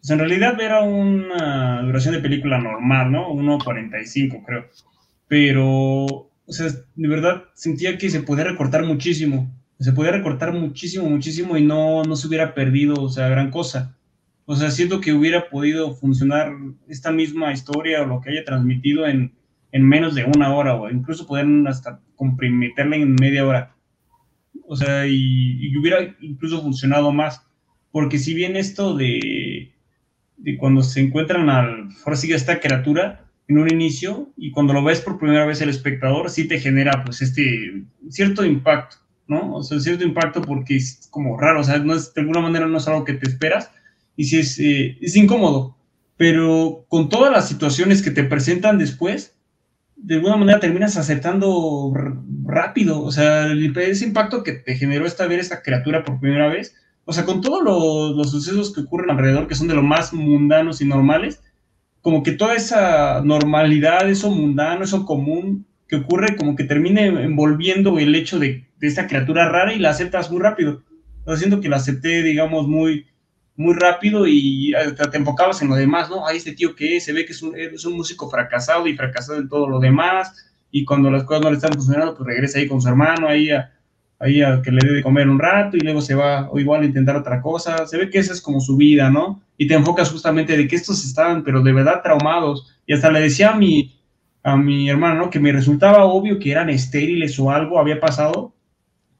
[0.00, 3.30] Pues en realidad era una duración de película normal, ¿no?
[3.30, 4.66] 1.45 creo.
[5.28, 9.50] Pero, o sea, de verdad sentía que se podía recortar muchísimo.
[9.78, 13.96] Se podía recortar muchísimo, muchísimo y no, no se hubiera perdido, o sea, gran cosa.
[14.46, 16.52] O sea, siento que hubiera podido funcionar
[16.88, 19.32] esta misma historia o lo que haya transmitido en,
[19.72, 23.74] en menos de una hora o incluso poder hasta comprimirla en media hora
[24.66, 27.42] o sea, y, hubiera incluso funcionado más,
[27.92, 29.72] porque si bien esto de,
[30.36, 34.82] de cuando se encuentran al, ahora sigue esta criatura en un inicio, y cuando lo
[34.82, 38.96] ves por primera vez el espectador, sí te genera pues este cierto impacto,
[39.28, 39.54] ¿no?
[39.54, 42.66] O sea, cierto impacto porque es como raro, o sea, no es, de alguna manera
[42.66, 43.70] no es algo que te esperas,
[44.16, 45.76] y sí es, eh, es incómodo,
[46.16, 49.33] pero con todas las situaciones que te presentan después,
[50.04, 51.94] de alguna manera terminas aceptando
[52.44, 56.76] rápido, o sea, ese impacto que te generó esta ver esta criatura por primera vez,
[57.06, 60.82] o sea, con todos los, sucesos que ocurren alrededor, que son de lo más mundanos
[60.82, 61.42] y normales,
[62.02, 67.98] como que toda esa normalidad, eso mundano, eso común que ocurre, como que termina envolviendo
[67.98, 70.82] el hecho de, de esta criatura rara y la aceptas muy rápido.
[71.26, 73.06] Yo siento que la acepté, digamos, muy,
[73.56, 74.72] muy rápido y
[75.10, 76.26] te enfocabas en lo demás, ¿no?
[76.26, 78.96] Ahí este tío que es, se ve que es un, es un, músico fracasado y
[78.96, 82.58] fracasado en todo lo demás, y cuando las cosas no le están funcionando, pues regresa
[82.58, 83.70] ahí con su hermano, ahí a,
[84.18, 86.82] ahí a que le dé de comer un rato y luego se va o igual
[86.82, 87.86] a intentar otra cosa.
[87.86, 89.42] Se ve que esa es como su vida, ¿no?
[89.56, 92.76] Y te enfocas justamente de que estos estaban, pero de verdad traumados.
[92.86, 93.94] Y hasta le decía a mi,
[94.42, 95.30] a mi hermano, ¿no?
[95.30, 98.53] Que me resultaba obvio que eran estériles o algo había pasado,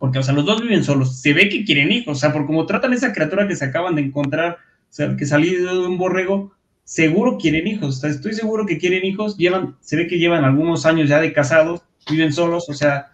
[0.04, 2.44] porque, o sea, los dos viven solos, se ve que quieren hijos, o sea, por
[2.44, 4.58] como tratan a esa criatura que se acaban de encontrar,
[4.90, 6.52] o sea, que salió de un borrego,
[6.84, 10.44] seguro quieren hijos, o sea, estoy seguro que quieren hijos, llevan, se ve que llevan
[10.44, 13.12] algunos años ya de casados, viven solos, o sea,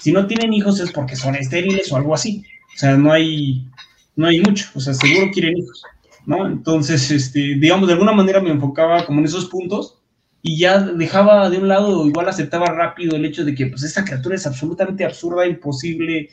[0.00, 2.42] si no tienen hijos es porque son estériles o algo así,
[2.74, 3.68] o sea, no hay,
[4.16, 5.82] no hay mucho, o sea, seguro quieren hijos,
[6.24, 6.46] ¿no?
[6.46, 9.98] Entonces, este, digamos, de alguna manera me enfocaba como en esos puntos,
[10.46, 14.04] y ya dejaba de un lado, igual aceptaba rápido el hecho de que pues esta
[14.04, 16.28] criatura es absolutamente absurda, imposible,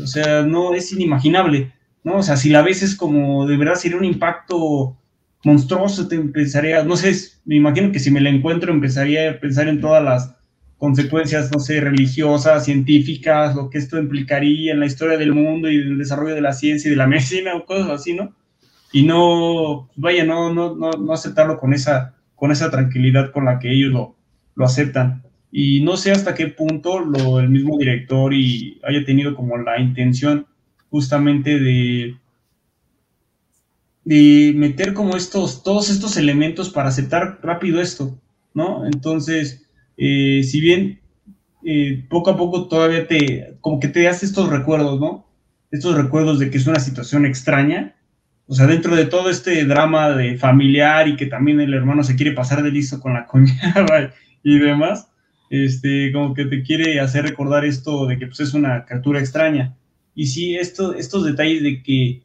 [0.00, 1.72] o sea, no es inimaginable,
[2.04, 2.18] ¿no?
[2.18, 4.96] O sea, si la ves es como, de verdad sería un impacto
[5.42, 7.12] monstruoso, te empezaría, no sé,
[7.44, 10.32] me imagino que si me la encuentro empezaría a pensar en todas las
[10.78, 15.74] consecuencias, no sé, religiosas, científicas, lo que esto implicaría en la historia del mundo y
[15.74, 18.32] el desarrollo de la ciencia y de la medicina o cosas así, ¿no?
[18.92, 23.58] Y no, vaya, no, no, no, no aceptarlo con esa con esa tranquilidad con la
[23.58, 24.16] que ellos lo,
[24.54, 25.22] lo aceptan.
[25.52, 29.78] Y no sé hasta qué punto lo, el mismo director y haya tenido como la
[29.78, 30.46] intención
[30.88, 32.16] justamente de,
[34.04, 38.18] de meter como estos, todos estos elementos para aceptar rápido esto,
[38.54, 38.86] ¿no?
[38.86, 41.00] Entonces, eh, si bien
[41.62, 45.26] eh, poco a poco todavía te, como que te hace estos recuerdos, ¿no?
[45.70, 47.96] Estos recuerdos de que es una situación extraña,
[48.50, 52.16] o sea, dentro de todo este drama de familiar y que también el hermano se
[52.16, 55.08] quiere pasar de listo con la cuñada y demás,
[55.50, 59.76] este, como que te quiere hacer recordar esto de que pues, es una criatura extraña.
[60.16, 62.24] Y sí, esto, estos detalles de que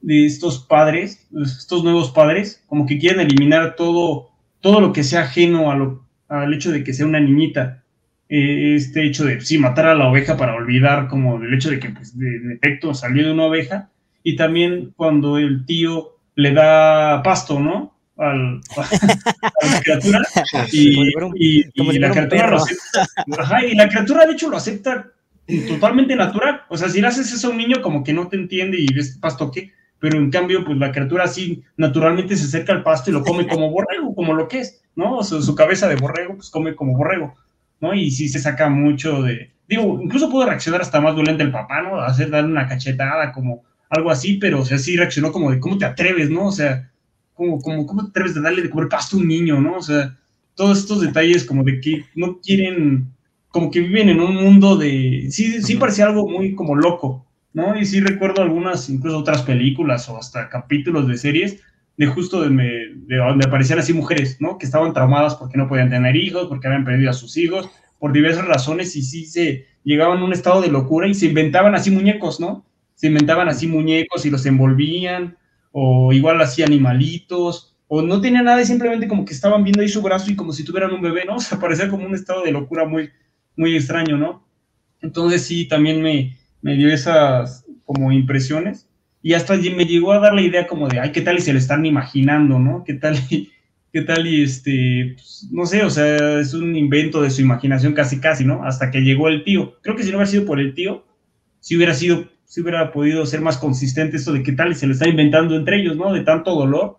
[0.00, 4.30] de estos padres, estos nuevos padres, como que quieren eliminar todo,
[4.62, 7.84] todo lo que sea ajeno a lo, al hecho de que sea una niñita.
[8.30, 11.78] Eh, este hecho de, sí, matar a la oveja para olvidar como el hecho de
[11.80, 13.89] que, pues, de, efecto salió de una oveja,
[14.22, 17.94] y también cuando el tío le da pasto, ¿no?
[18.16, 20.22] Al, a la criatura
[20.70, 25.06] y, la criatura lo acepta, y la criatura de hecho lo acepta
[25.66, 28.36] totalmente natural, o sea, si le haces eso a un niño como que no te
[28.36, 32.72] entiende y ves pasto qué, pero en cambio, pues la criatura así naturalmente se acerca
[32.72, 35.18] al pasto y lo come como borrego, como lo que es, ¿no?
[35.18, 37.34] O sea, su cabeza de borrego, pues come como borrego,
[37.80, 37.94] ¿no?
[37.94, 41.82] Y sí se saca mucho de, digo, incluso pudo reaccionar hasta más violento el papá,
[41.82, 42.00] ¿no?
[42.00, 45.76] Hacer darle una cachetada, como algo así, pero, o sea, sí reaccionó como de, ¿cómo
[45.76, 46.46] te atreves, no?
[46.46, 46.90] O sea,
[47.34, 49.76] como, como, ¿cómo te atreves de darle de comer pasto a un niño, no?
[49.76, 50.16] O sea,
[50.54, 53.12] todos estos detalles como de que no quieren,
[53.48, 57.78] como que viven en un mundo de, sí, sí parecía algo muy como loco, ¿no?
[57.78, 61.60] Y sí recuerdo algunas, incluso otras películas o hasta capítulos de series
[61.96, 64.56] de justo de, de donde aparecían así mujeres, ¿no?
[64.56, 68.12] Que estaban traumadas porque no podían tener hijos, porque habían perdido a sus hijos, por
[68.12, 71.90] diversas razones y sí se llegaban a un estado de locura y se inventaban así
[71.90, 72.64] muñecos, ¿no?
[73.00, 75.38] Se inventaban así muñecos y los envolvían,
[75.72, 79.88] o igual así animalitos, o no tenían nada y simplemente como que estaban viendo ahí
[79.88, 81.36] su brazo y como si tuvieran un bebé, ¿no?
[81.36, 83.08] O sea, parecía como un estado de locura muy,
[83.56, 84.46] muy extraño, ¿no?
[85.00, 88.86] Entonces sí, también me, me dio esas como impresiones
[89.22, 91.54] y hasta me llegó a dar la idea como de, ay, ¿qué tal y se
[91.54, 92.84] le están imaginando, ¿no?
[92.84, 93.50] ¿Qué tal y,
[93.94, 97.94] qué tal y este, pues, no sé, o sea, es un invento de su imaginación
[97.94, 98.62] casi casi, ¿no?
[98.62, 99.80] Hasta que llegó el tío.
[99.80, 101.06] Creo que si no hubiera sido por el tío,
[101.60, 104.88] si hubiera sido si hubiera podido ser más consistente esto de qué tal y se
[104.88, 106.12] le está inventando entre ellos, ¿no?
[106.12, 106.98] De tanto dolor,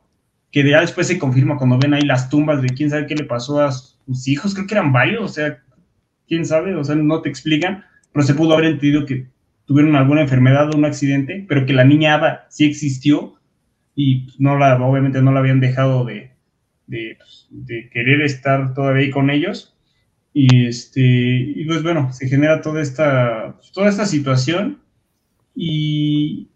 [0.49, 3.25] que ya después se confirma cuando ven ahí las tumbas de quién sabe qué le
[3.25, 5.61] pasó a sus hijos, creo que eran varios, o sea,
[6.25, 7.83] quién sabe, o sea, no te explican,
[8.13, 9.27] pero se pudo haber entendido que
[9.65, 13.35] tuvieron alguna enfermedad o un accidente, pero que la niña Ada sí existió
[13.93, 16.31] y no la, obviamente no la habían dejado de,
[16.87, 19.75] de, pues, de querer estar todavía ahí con ellos.
[20.33, 24.79] Y, este, y pues bueno, se genera toda esta, toda esta situación
[25.55, 26.47] y,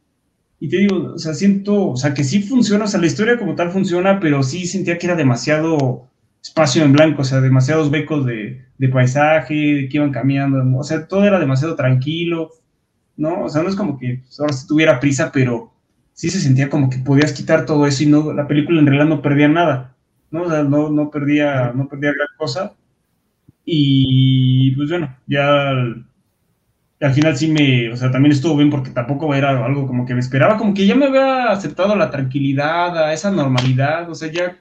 [0.60, 3.56] te digo, o sea, siento, o sea, que sí funciona, o sea, la historia como
[3.56, 6.08] tal funciona, pero sí sentía que era demasiado
[6.42, 11.08] espacio en blanco, o sea, demasiados becos de, paisaje, de que iban caminando, o sea,
[11.08, 12.52] todo era demasiado tranquilo,
[13.18, 13.46] ¿no?
[13.46, 15.74] O sea, no es como que pues, ahora sí tuviera prisa, pero
[16.14, 19.08] sí se sentía como que podías quitar todo eso y no, la película en realidad
[19.08, 19.96] no perdía nada,
[20.32, 20.44] ¿no?
[20.44, 22.74] O sea, no, no perdía, no perdía gran cosa.
[23.66, 25.72] Y pues bueno, ya
[27.02, 30.14] al final sí me, o sea, también estuvo bien porque tampoco era algo como que
[30.14, 34.32] me esperaba, como que ya me había aceptado la tranquilidad, a esa normalidad, o sea,
[34.32, 34.58] ya,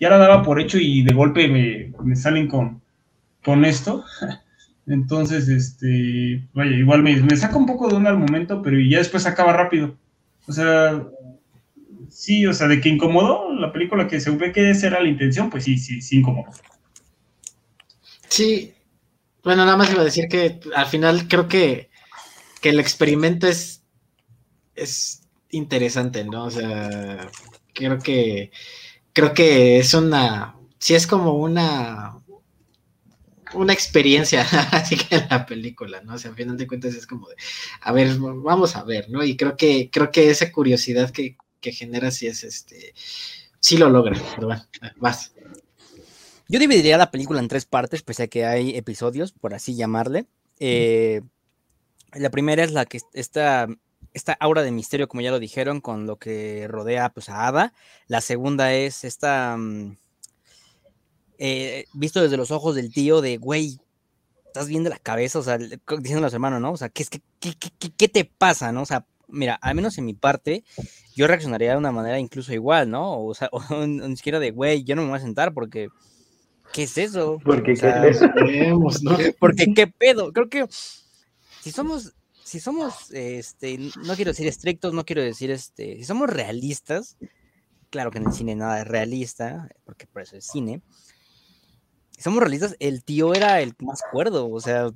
[0.00, 2.82] ya la daba por hecho y de golpe me, salen con,
[3.44, 4.04] con esto.
[4.86, 8.98] Entonces, este, vaya, igual me, me saca un poco de onda al momento, pero ya
[8.98, 9.96] después acaba rápido.
[10.46, 11.04] O sea,
[12.08, 15.08] sí, o sea, de que incomodó la película que se ve que esa era la
[15.08, 16.50] intención, pues sí, sí, sí incomodó.
[18.28, 18.72] Sí,
[19.48, 21.88] bueno, nada más iba a decir que al final creo que,
[22.62, 23.82] el experimento es,
[24.74, 26.44] es interesante, ¿no?
[26.44, 27.30] O sea,
[27.72, 28.50] creo que
[29.14, 32.18] creo que es una, sí es como una
[33.54, 36.16] una experiencia, así que la película, ¿no?
[36.16, 37.36] O sea, al final de cuentas es como de,
[37.80, 39.24] a ver, vamos a ver, ¿no?
[39.24, 42.92] Y creo que, creo que esa curiosidad que, que genera sí es este,
[43.60, 45.32] sí lo logra, pero bueno, vas.
[46.48, 50.26] Yo dividiría la película en tres partes, pese a que hay episodios, por así llamarle.
[50.58, 51.20] Eh,
[52.14, 53.68] la primera es la que esta,
[54.14, 57.74] esta aura de misterio, como ya lo dijeron, con lo que rodea pues, a Ada.
[58.06, 59.56] La segunda es esta.
[59.58, 59.96] Mm,
[61.38, 63.78] eh, visto desde los ojos del tío, de güey,
[64.46, 66.72] estás viendo la cabeza, o sea, diciendo a los hermanos, ¿no?
[66.72, 67.04] O sea, ¿qué,
[67.38, 68.82] qué, qué, qué te pasa, no?
[68.82, 70.64] O sea, mira, al menos en mi parte,
[71.14, 73.22] yo reaccionaría de una manera incluso igual, ¿no?
[73.22, 75.88] O sea, o, ni siquiera de, güey, yo no me voy a sentar porque
[76.72, 77.38] ¿qué es eso?
[77.44, 77.74] Porque,
[79.40, 80.32] porque qué pedo.
[80.32, 80.66] Creo que
[81.60, 86.30] si somos, si somos, este, no quiero decir estrictos, no quiero decir, este, si somos
[86.30, 87.16] realistas,
[87.90, 90.82] claro que en el cine nada es realista, porque por eso es cine.
[92.18, 94.90] somos realistas, el tío era el más cuerdo, o sea,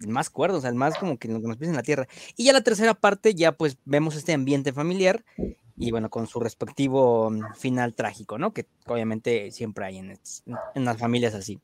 [0.00, 2.08] el más cuerdo, o sea, el más como que nos pisa en la tierra.
[2.36, 5.24] Y ya la tercera parte, ya pues vemos este ambiente familiar
[5.80, 8.52] y bueno, con su respectivo mm, final trágico, ¿no?
[8.52, 10.18] Que obviamente siempre hay en,
[10.74, 11.58] en las familias así.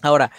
[0.00, 0.30] Ahora,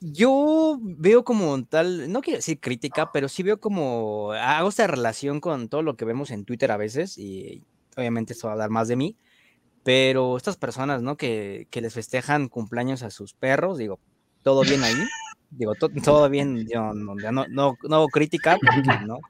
[0.00, 5.40] yo veo como tal, no quiero decir crítica, pero sí veo como, hago esta relación
[5.40, 7.64] con todo lo que vemos en Twitter a veces, y
[7.96, 9.16] obviamente esto va a hablar más de mí,
[9.82, 11.16] pero estas personas, ¿no?
[11.16, 13.98] Que, que les festejan cumpleaños a sus perros, digo,
[14.42, 14.94] todo bien ahí,
[15.50, 18.58] digo, todo bien, yo no, no, no, no crítica,
[19.06, 19.20] ¿no?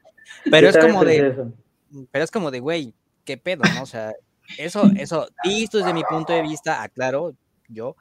[0.51, 1.53] Pero es como de,
[2.11, 3.83] pero es como de, güey, qué pedo, ¿no?
[3.83, 4.13] O sea,
[4.59, 7.35] eso, eso, visto desde mi punto de vista, aclaro,
[7.69, 7.97] yo,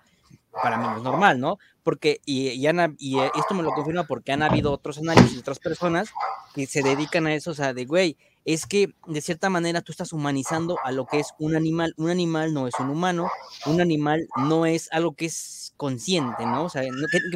[0.62, 1.58] para mí no es normal, ¿no?
[1.84, 2.68] Porque, y, y,
[3.00, 6.12] y, esto me lo confirma porque han habido otros análisis de otras personas
[6.54, 9.92] que se dedican a eso, o sea, de, güey, es que de cierta manera tú
[9.92, 11.94] estás humanizando a lo que es un animal.
[11.98, 13.30] Un animal no es un humano,
[13.66, 16.66] un animal no es algo que es consciente, ¿no?
[16.66, 16.90] O sea, que,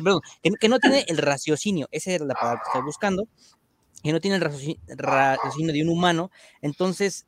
[0.04, 0.22] perdón,
[0.60, 3.28] que, no tiene el raciocinio, esa es la palabra que estoy buscando,
[4.04, 4.42] que no tiene el
[4.98, 6.32] raciocinio de un humano,
[6.62, 7.26] entonces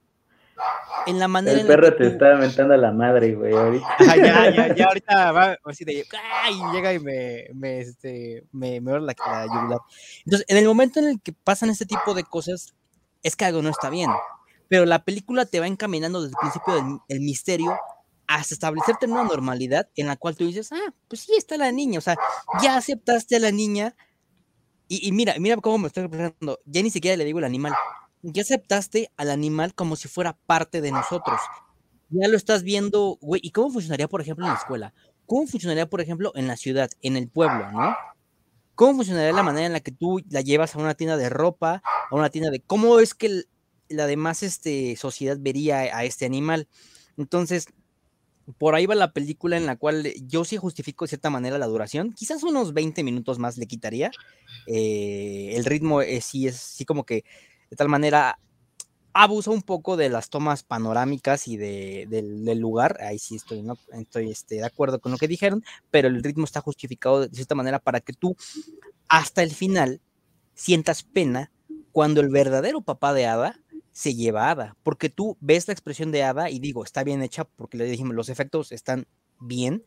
[1.06, 1.60] en la manera.
[1.60, 3.88] El perro te está aventando a la madre, güey, ahorita.
[4.00, 6.06] ya, ya, ya, ahorita va así de.
[6.44, 6.56] ¡Ay!
[6.74, 9.80] Llega y me, me, este, me, me la, la yugular.
[10.26, 12.74] Entonces, en el momento en el que pasan este tipo de cosas,
[13.24, 14.12] es que algo no está bien.
[14.68, 17.76] Pero la película te va encaminando desde el principio del el misterio
[18.28, 21.72] hasta establecerte en una normalidad en la cual tú dices, ah, pues sí, está la
[21.72, 22.16] niña, o sea,
[22.62, 23.96] ya aceptaste a la niña.
[24.92, 26.60] Y, mira, mira cómo me estoy representando.
[26.66, 27.74] Ya ni siquiera le digo el animal
[28.22, 31.40] ya aceptaste al animal como si fuera parte de nosotros.
[32.10, 33.42] Ya lo estás viendo, güey.
[33.44, 34.94] ¿Y cómo funcionaría, por ejemplo, en la escuela?
[35.26, 37.96] ¿Cómo funcionaría, por ejemplo, en la ciudad, en el pueblo, no?
[38.76, 41.84] ¿Cómo funcionaría la manera en la que tú la llevas a una tienda de ropa,
[42.10, 42.62] a una tienda de...
[42.62, 43.44] ¿Cómo es que
[43.90, 46.68] la demás este, sociedad vería a este animal?
[47.18, 47.68] Entonces,
[48.58, 51.68] por ahí va la película en la cual yo sí justifico de cierta manera la
[51.68, 52.14] duración.
[52.14, 54.12] Quizás unos 20 minutos más le quitaría.
[54.68, 57.24] Eh, el ritmo sí es sí como que
[57.70, 58.40] de tal manera
[59.14, 62.98] abusa un poco de las tomas panorámicas y de, del lugar.
[63.02, 63.78] Ahí sí estoy, ¿no?
[63.94, 67.56] estoy este, de acuerdo con lo que dijeron, pero el ritmo está justificado de cierta
[67.56, 68.36] manera para que tú
[69.08, 70.02] hasta el final
[70.54, 71.52] sientas pena
[71.92, 73.60] cuando el verdadero papá de Ada
[74.00, 77.22] se lleva a Ada, porque tú ves la expresión de Ada y digo, está bien
[77.22, 79.08] hecha porque le dijimos, los efectos están
[79.42, 79.84] bien,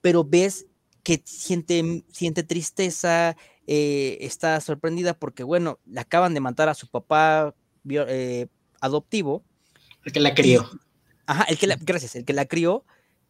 [0.00, 0.68] pero ves
[1.02, 3.36] que siente, siente tristeza,
[3.66, 7.52] eh, está sorprendida porque, bueno, le acaban de matar a su papá
[7.88, 8.46] eh,
[8.80, 9.42] adoptivo.
[10.04, 10.70] El que la crió.
[11.26, 12.84] ajá, el que la, gracias, el que la crió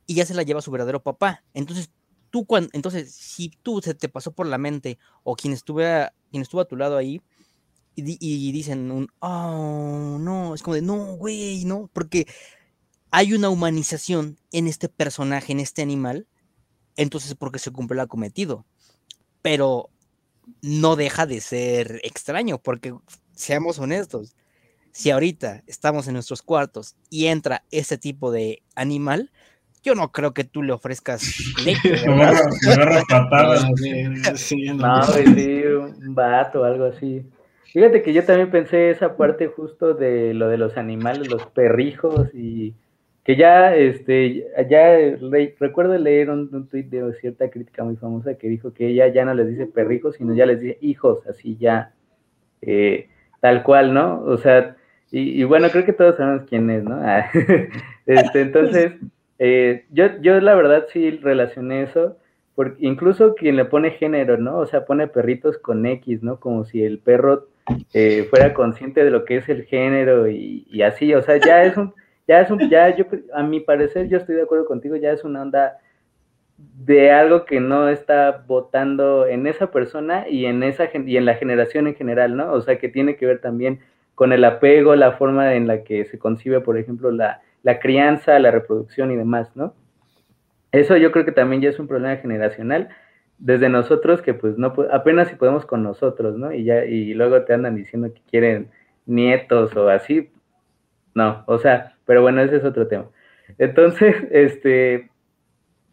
[0.04, 1.44] y ya se la lleva a su verdadero papá.
[1.54, 1.88] Entonces,
[2.28, 6.42] tú cuando, entonces, si tú se te pasó por la mente o quien estuve quien
[6.42, 7.22] estuvo a tu lado ahí
[7.97, 12.26] y, dicen un, oh, no, es como de, no, güey, no, porque
[13.11, 16.26] hay una humanización en este personaje, en este animal,
[16.97, 18.64] entonces porque se cumple el acometido.
[19.43, 19.91] Pero
[20.62, 22.95] no deja de ser extraño, porque
[23.34, 24.34] seamos honestos,
[24.93, 29.30] si ahorita estamos en nuestros cuartos y entra ese tipo de animal,
[29.82, 31.22] yo no creo que tú le ofrezcas
[31.64, 32.05] leche.
[32.07, 32.34] no,
[34.36, 37.24] sí, un vato o algo así.
[37.72, 42.28] Fíjate que yo también pensé esa parte justo de lo de los animales, los perrijos
[42.34, 42.74] y
[43.24, 44.96] que ya, este, ya
[45.60, 49.24] recuerdo leer un, un tuit de cierta crítica muy famosa que dijo que ella ya
[49.24, 51.92] no les dice perrijos, sino ya les dice hijos, así ya,
[52.62, 53.08] eh,
[53.40, 54.22] tal cual, ¿no?
[54.24, 54.76] O sea,
[55.12, 57.00] y, bueno, creo que todos sabemos quién es, ¿no?
[58.06, 58.92] este, entonces,
[59.38, 62.16] eh, yo, yo la verdad sí relacioné eso,
[62.54, 64.58] porque incluso quien le pone género, ¿no?
[64.58, 66.40] O sea, pone perritos con X, ¿no?
[66.40, 67.48] Como si el perro
[67.92, 71.76] eh, fuera consciente de lo que es el género y, así, o sea, ya es
[71.76, 71.94] un
[72.28, 75.24] ya es un, ya yo, a mi parecer, yo estoy de acuerdo contigo, ya es
[75.24, 75.78] una onda
[76.56, 81.34] de algo que no está votando en esa persona y en esa y en la
[81.34, 82.52] generación en general, ¿no?
[82.52, 83.80] O sea, que tiene que ver también
[84.14, 88.38] con el apego, la forma en la que se concibe, por ejemplo, la, la crianza,
[88.38, 89.74] la reproducción y demás, ¿no?
[90.72, 92.90] Eso yo creo que también ya es un problema generacional
[93.41, 96.53] desde nosotros que pues no apenas si podemos con nosotros, ¿no?
[96.53, 98.70] Y ya y luego te andan diciendo que quieren
[99.07, 100.30] nietos o así.
[101.14, 103.07] No, o sea, pero bueno, ese es otro tema.
[103.59, 105.11] Entonces, este,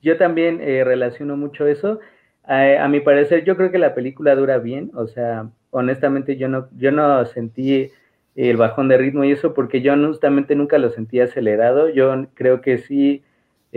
[0.01, 1.99] yo también eh, relaciono mucho eso.
[2.43, 6.69] A, mi parecer, yo creo que la película dura bien, o sea, honestamente yo no,
[6.77, 7.91] yo no sentí
[8.35, 11.89] el bajón de ritmo y eso porque yo justamente nunca lo sentí acelerado.
[11.89, 13.23] Yo creo que sí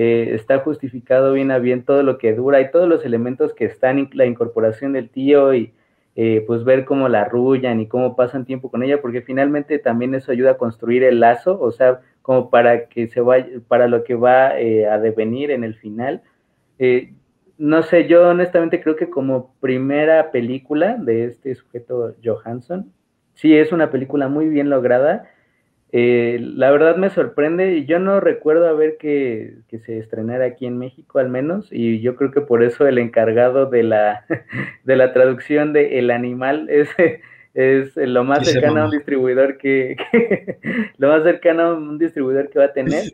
[0.03, 3.67] eh, está justificado bien a bien todo lo que dura y todos los elementos que
[3.67, 5.75] están, la incorporación del tío y
[6.17, 10.15] eh, pues ver cómo la arrullan y cómo pasan tiempo con ella, porque finalmente también
[10.15, 14.03] eso ayuda a construir el lazo, o sea, como para que se vaya, para lo
[14.03, 16.23] que va eh, a devenir en el final.
[17.59, 22.91] No sé, yo honestamente creo que como primera película de este sujeto Johansson,
[23.35, 25.29] sí es una película muy bien lograda.
[25.93, 30.67] Eh, la verdad me sorprende y yo no recuerdo a ver que, se estrenara aquí
[30.67, 34.25] en México al menos y yo creo que por eso el encargado de la,
[34.85, 36.89] de la traducción de El Animal es,
[37.55, 39.97] es lo más cercano a un distribuidor que,
[40.99, 43.05] lo más cercano a un distribuidor que va a tener.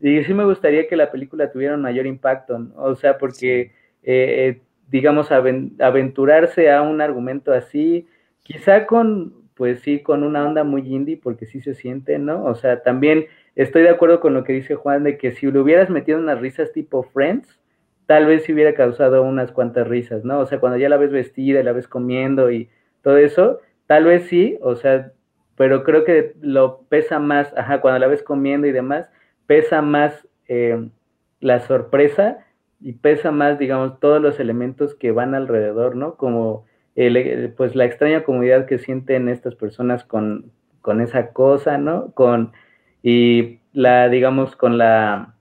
[0.00, 3.70] Y sí me gustaría que la película tuviera un mayor impacto, o sea, porque
[4.02, 4.60] eh,
[4.92, 8.06] digamos, aventurarse a un argumento así,
[8.42, 12.44] quizá con, pues sí, con una onda muy indie, porque sí se siente, ¿no?
[12.44, 15.58] O sea, también estoy de acuerdo con lo que dice Juan, de que si le
[15.58, 17.60] hubieras metido unas risas tipo Friends,
[18.06, 20.40] tal vez sí hubiera causado unas cuantas risas, ¿no?
[20.40, 22.68] O sea, cuando ya la ves vestida y la ves comiendo y
[23.02, 25.12] todo eso, tal vez sí, o sea,
[25.56, 29.10] pero creo que lo pesa más, ajá, cuando la ves comiendo y demás,
[29.46, 30.88] pesa más eh,
[31.40, 32.38] la sorpresa
[32.80, 36.16] y pesa más, digamos, todos los elementos que van alrededor, ¿no?
[36.16, 36.64] Como
[36.94, 42.12] el, pues la extraña comunidad que sienten estas personas con, con esa cosa, ¿no?
[42.12, 42.52] Con,
[43.02, 45.34] y la, digamos, con la,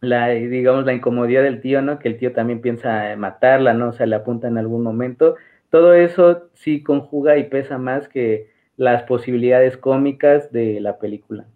[0.00, 1.98] la, digamos, la incomodidad del tío, ¿no?
[1.98, 3.88] Que el tío también piensa matarla, ¿no?
[3.88, 5.36] O sea, le apunta en algún momento.
[5.70, 11.46] Todo eso sí conjuga y pesa más que las posibilidades cómicas de la película.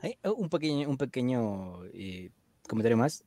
[0.00, 2.30] Hay un pequeño, un pequeño eh,
[2.68, 3.24] comentario más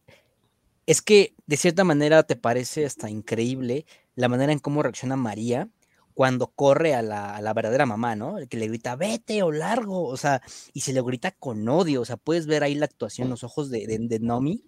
[0.86, 3.86] es que de cierta manera te parece hasta increíble
[4.16, 5.70] la manera en cómo reacciona María
[6.14, 8.38] cuando corre a la, verdadera mamá, ¿no?
[8.38, 10.42] El que le grita, vete o largo, o sea,
[10.74, 13.70] y se le grita con odio, o sea, puedes ver ahí la actuación, los ojos
[13.70, 14.64] de, de, Nomi,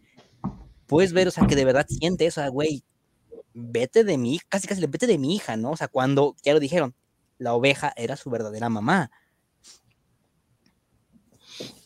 [0.87, 2.83] puedes ver, o sea, que de verdad siente eso, güey,
[3.53, 5.71] vete de mi, casi casi le vete de mi hija, ¿no?
[5.71, 6.95] O sea, cuando, ya lo dijeron,
[7.37, 9.11] la oveja era su verdadera mamá.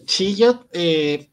[0.06, 1.30] Sí, yo, eh,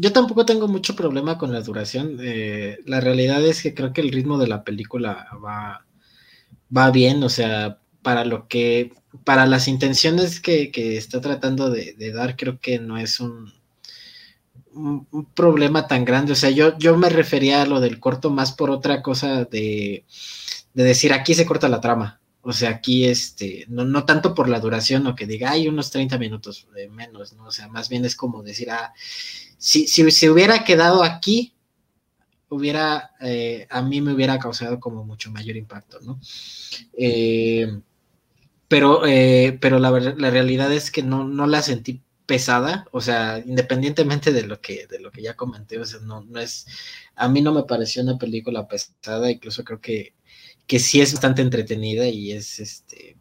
[0.00, 2.18] yo tampoco tengo mucho problema con la duración.
[2.20, 5.84] Eh, la realidad es que creo que el ritmo de la película va,
[6.74, 8.92] va bien, o sea, para lo que,
[9.24, 13.52] para las intenciones que, está tratando de, dar, creo que no es un,
[14.72, 16.32] un, problema tan grande.
[16.32, 20.04] O sea, yo, yo me refería a lo del corto más por otra cosa de,
[20.74, 22.20] de decir aquí se corta la trama.
[22.42, 25.90] O sea, aquí, este, no, no tanto por la duración o que diga, hay unos
[25.90, 27.46] 30 minutos de menos, ¿no?
[27.46, 28.94] O sea, más bien es como decir, ah,
[29.58, 31.54] si, si se hubiera quedado aquí,
[32.48, 36.20] hubiera, eh, a mí me hubiera causado como mucho mayor impacto, ¿no?
[36.96, 37.80] Eh,
[38.68, 43.42] pero, eh, pero la, la, realidad es que no, no la sentí pesada, o sea,
[43.44, 46.66] independientemente de lo que, de lo que ya comenté, o sea, no, no es,
[47.16, 50.14] a mí no me pareció una película pesada, incluso creo que,
[50.66, 53.16] que sí es bastante entretenida y es, este,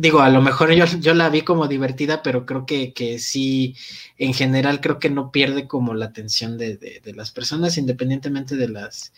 [0.00, 3.76] digo, a lo mejor yo, yo, la vi como divertida, pero creo que, que, sí,
[4.16, 8.68] en general creo que no pierde como la atención de, de, las personas, independientemente de
[8.68, 9.12] las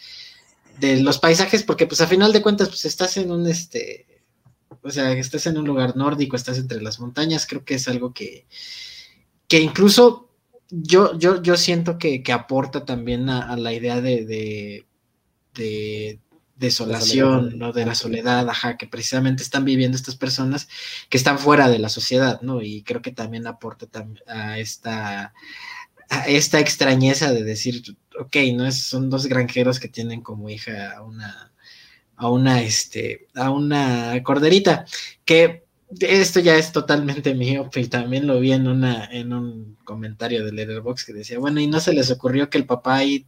[0.78, 4.06] de los paisajes, porque pues a final de cuentas, pues estás en un este,
[4.82, 8.14] o sea, estás en un lugar nórdico, estás entre las montañas, creo que es algo
[8.14, 8.46] que,
[9.46, 10.30] que incluso
[10.70, 14.86] yo, yo, yo siento que, que aporta también a, la idea de,
[16.60, 17.72] desolación, ¿no?
[17.72, 20.68] De la soledad, ajá, que precisamente están viviendo estas personas
[21.08, 22.62] que están fuera de la sociedad, ¿no?
[22.62, 23.86] Y creo que también aporta
[24.26, 25.32] a esta,
[26.10, 27.82] a esta extrañeza de decir,
[28.18, 31.50] ok, no es, son dos granjeros que tienen como hija a una,
[32.16, 34.84] a una, este, a una corderita,
[35.24, 35.64] que
[35.98, 40.52] esto ya es totalmente mío, y también lo vi en una, en un comentario de
[40.52, 43.26] Letterboxd que decía, bueno, y no se les ocurrió que el papá ahí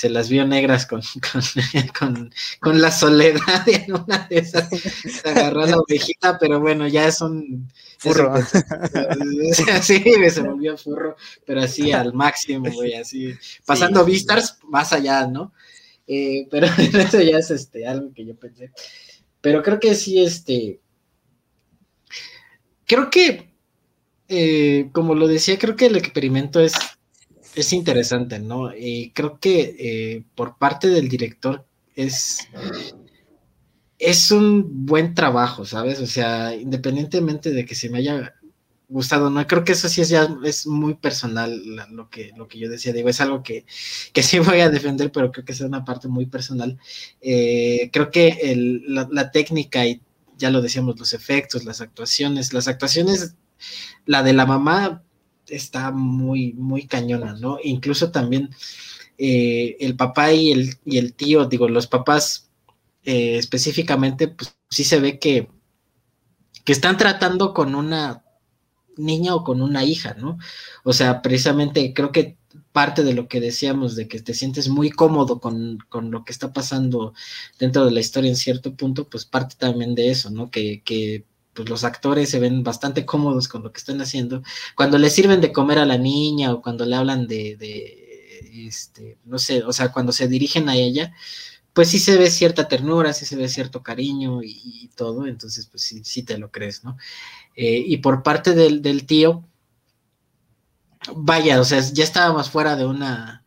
[0.00, 0.86] se las vio negras
[1.98, 6.88] con, con, la soledad y en una de esas se agarró la ovejita, pero bueno,
[6.88, 8.32] ya es un furro.
[9.82, 13.34] sí, se volvió furro, pero así al máximo, güey, así,
[13.66, 15.52] pasando vistas más allá, ¿no?
[16.06, 18.70] Eh, pero eso ya es este, algo que yo pensé.
[19.42, 20.80] Pero creo que sí, este,
[22.86, 23.52] creo que,
[24.28, 26.72] eh, como lo decía, creo que el experimento es
[27.54, 28.74] es interesante, ¿no?
[28.74, 32.48] Y creo que eh, por parte del director es,
[33.98, 36.00] es un buen trabajo, ¿sabes?
[36.00, 38.34] O sea, independientemente de que se me haya
[38.88, 42.58] gustado, no creo que eso sí es ya es muy personal lo que lo que
[42.58, 43.64] yo decía, digo, es algo que,
[44.12, 46.78] que sí voy a defender, pero creo que es una parte muy personal.
[47.20, 50.00] Eh, creo que el, la, la técnica y
[50.38, 53.36] ya lo decíamos, los efectos, las actuaciones, las actuaciones,
[54.06, 55.04] la de la mamá
[55.50, 57.58] está muy, muy cañona, ¿no?
[57.62, 58.50] Incluso también
[59.18, 62.50] eh, el papá y el, y el tío, digo, los papás
[63.04, 65.48] eh, específicamente, pues sí se ve que,
[66.64, 68.24] que están tratando con una
[68.96, 70.38] niña o con una hija, ¿no?
[70.84, 72.38] O sea, precisamente creo que
[72.72, 75.78] parte de lo que decíamos, de que te sientes muy cómodo con,
[76.10, 77.14] lo que está pasando
[77.58, 80.50] dentro de la historia en cierto punto, pues parte también de eso, ¿no?
[80.50, 81.26] Que, que
[81.60, 84.42] pues los actores se ven bastante cómodos con lo que están haciendo.
[84.74, 87.58] Cuando le sirven de comer a la niña o cuando le hablan de,
[88.66, 91.12] este, no sé, o sea, cuando se dirigen a ella,
[91.74, 95.82] pues sí se ve cierta ternura, sí se ve cierto cariño y, todo, entonces pues
[95.82, 96.96] sí, sí, te lo crees, ¿no?
[97.56, 99.44] Eh, y por parte del, del tío,
[101.14, 103.44] vaya, o sea, ya estábamos fuera de una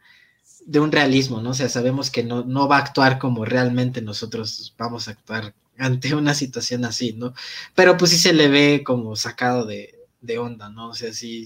[0.66, 1.50] de un realismo, ¿no?
[1.50, 5.56] O sea, sabemos que no, no va a actuar como realmente nosotros vamos a actuar
[5.78, 7.34] ante una situación así, ¿no?
[7.76, 10.90] Pero pues sí se le ve como sacado de, de onda, ¿no?
[10.90, 11.46] O sea, sí,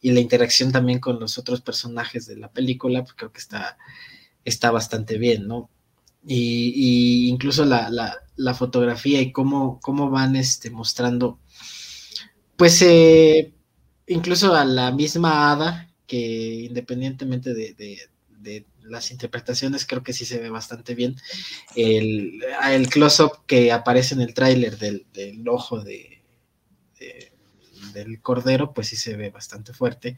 [0.00, 3.76] y la interacción también con los otros personajes de la película, pues creo que está,
[4.44, 5.70] está bastante bien, ¿no?
[6.26, 7.90] Y, y incluso la,
[8.36, 11.38] la, fotografía y cómo, cómo van este, mostrando,
[12.56, 13.52] pues eh,
[14.08, 20.50] incluso a la misma hada, que independientemente de, las interpretaciones, creo que sí se ve
[20.50, 21.16] bastante bien.
[21.74, 25.06] El, el close-up que aparece en el tráiler del,
[25.48, 26.22] ojo de,
[27.92, 30.16] del cordero, pues sí se ve bastante fuerte.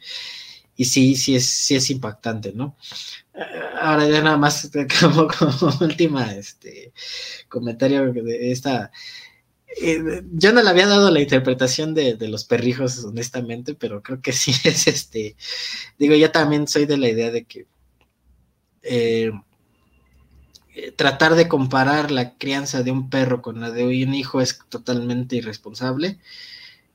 [0.77, 2.77] Y sí, sí es, sí es impactante, ¿no?
[3.81, 6.93] Ahora ya nada más como, como última este,
[7.49, 8.93] comentario de esta
[9.81, 14.33] eh, yo no le había dado la interpretación de, los perrijos, honestamente, pero creo que
[14.33, 15.37] sí es este.
[15.99, 17.67] Digo, yo también soy de la idea de que
[18.89, 19.31] eh,
[20.75, 24.59] eh, tratar de comparar la crianza de un perro con la de un hijo es
[24.69, 26.19] totalmente irresponsable.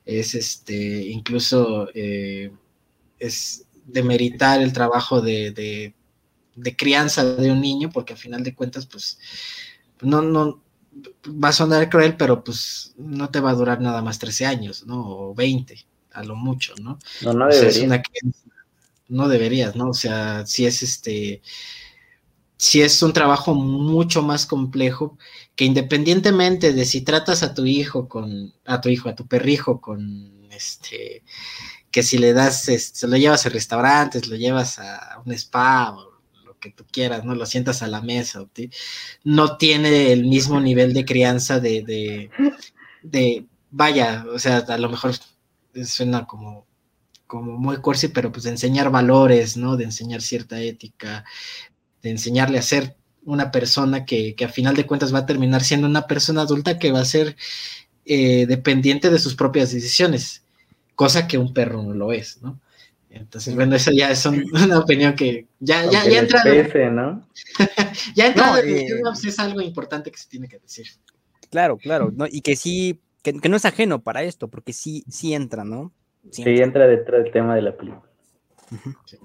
[0.04, 5.94] Es este, incluso es demeritar el trabajo de, de,
[6.56, 9.18] de crianza de un niño, porque al final de cuentas, pues,
[10.02, 10.62] no, no,
[11.26, 14.86] va a sonar cruel, pero pues no te va a durar nada más 13 años,
[14.86, 15.00] ¿no?
[15.06, 16.98] O 20, a lo mucho, ¿no?
[17.22, 18.02] No, no debería.
[19.08, 19.88] no deberías, ¿no?
[19.88, 21.42] O sea, si es este,
[22.64, 25.18] si es un trabajo mucho más complejo,
[25.54, 29.82] que independientemente de si tratas a tu hijo con, a tu hijo, a tu perrijo
[29.82, 31.22] con, este,
[31.90, 36.14] que si le das, se lo llevas a restaurantes, lo llevas a un spa o
[36.58, 37.34] que tú quieras, ¿no?
[37.34, 38.48] Lo sientas a la mesa,
[39.24, 42.30] no tiene el mismo nivel de crianza de,
[43.02, 45.12] de, vaya, o sea, a lo mejor
[45.84, 46.66] suena como,
[47.26, 49.76] como muy cursi, pero pues de enseñar valores, ¿no?
[49.76, 51.26] De enseñar cierta ética,
[52.04, 55.62] de enseñarle a ser una persona que, que a final de cuentas va a terminar
[55.62, 57.34] siendo una persona adulta que va a ser
[58.04, 60.44] eh, dependiente de sus propias decisiones,
[60.94, 62.60] cosa que un perro no lo es, ¿no?
[63.08, 66.42] Entonces, bueno, eso ya es una opinión que ya, ya, ya entra.
[66.90, 67.26] ¿no?
[68.14, 68.86] ya entra, eh,
[69.26, 70.86] es algo importante que se tiene que decir.
[71.48, 72.26] Claro, claro, ¿no?
[72.30, 75.90] y que sí, que, no es ajeno para esto, porque sí, sí entra, ¿no?
[76.30, 76.86] Sí, entra.
[76.86, 78.02] detrás del tema de la película.
[79.06, 79.16] Sí,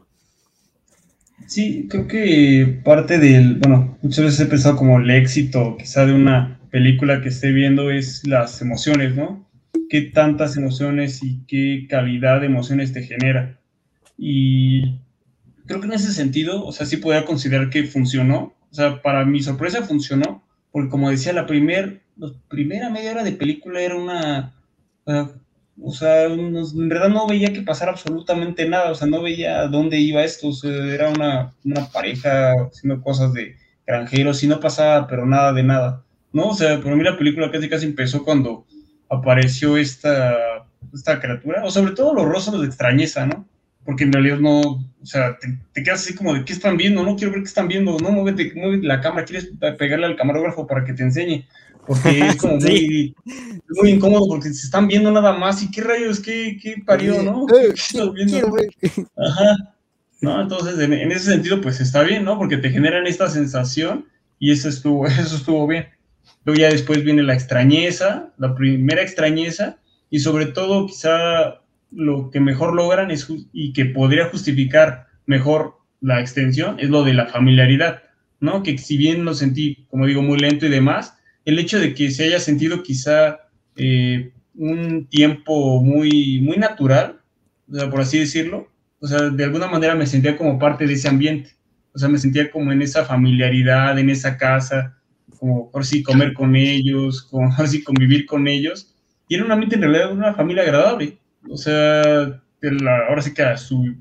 [1.89, 6.59] creo que parte del, bueno, muchas veces he pensado como el éxito quizá de una
[6.71, 9.47] película que esté viendo es las emociones, ¿no?
[9.89, 13.59] ¿Qué tantas emociones y qué calidad de emociones te genera?
[14.17, 14.99] Y
[15.65, 18.53] creo que en ese sentido, o sea, sí podría considerar que funcionó.
[18.71, 23.23] O sea, para mi sorpresa funcionó, porque como decía, la, primer, la primera media hora
[23.23, 24.55] de película era una...
[25.81, 30.49] en verdad no veía que pasara absolutamente nada, o sea, no veía dónde iba esto,
[30.49, 33.55] o sea, era una, una pareja haciendo cosas de
[33.87, 36.03] granjeros y no pasaba, pero nada de nada,
[36.33, 36.49] ¿no?
[36.49, 38.65] O sea, para mí la película casi casi empezó cuando
[39.09, 40.35] apareció esta,
[40.93, 43.47] esta criatura, o sobre todo los rostros de extrañeza, ¿no?
[43.89, 47.15] porque en realidad no, o sea, te, quedas así como de qué están viendo, no
[47.15, 50.85] quiero ver qué están viendo, no, muévete, mueve la cámara, quieres pegarle al camarógrafo para
[50.85, 51.47] que te enseñe,
[51.89, 53.15] porque es como muy,
[53.81, 57.47] muy incómodo porque se están viendo nada más y qué rayos, qué, qué parió, ¿no?
[57.47, 58.55] ¿Qué estás viendo?
[59.17, 59.73] Ajá.
[60.21, 60.39] ¿No?
[60.39, 62.37] Entonces, en, ese sentido, pues está bien, ¿no?
[62.37, 64.05] Porque te generan esta sensación
[64.37, 65.87] y eso estuvo, eso estuvo bien.
[66.45, 69.79] Luego ya después viene la extrañeza, la primera extrañeza,
[70.11, 71.61] y sobre todo quizá
[71.91, 77.15] lo que mejor logran es, y que podría justificar mejor la extensión es lo de
[77.15, 78.03] la familiaridad,
[78.39, 78.61] ¿no?
[78.61, 81.15] Que si bien lo sentí, como digo, muy lento y demás,
[81.49, 83.39] el hecho de que se haya sentido quizá
[83.75, 87.21] eh, un tiempo muy, muy natural,
[87.91, 88.69] por así decirlo,
[88.99, 91.51] o sea, de alguna manera me sentía como parte de ese ambiente,
[91.93, 94.97] o sea, me sentía como en esa familiaridad, en esa casa,
[95.39, 98.95] como por sí comer con ellos, como por convivir con ellos,
[99.27, 101.17] y era un ambiente en realidad una familia agradable,
[101.49, 102.41] o sea,
[103.07, 103.95] ahora sí que su,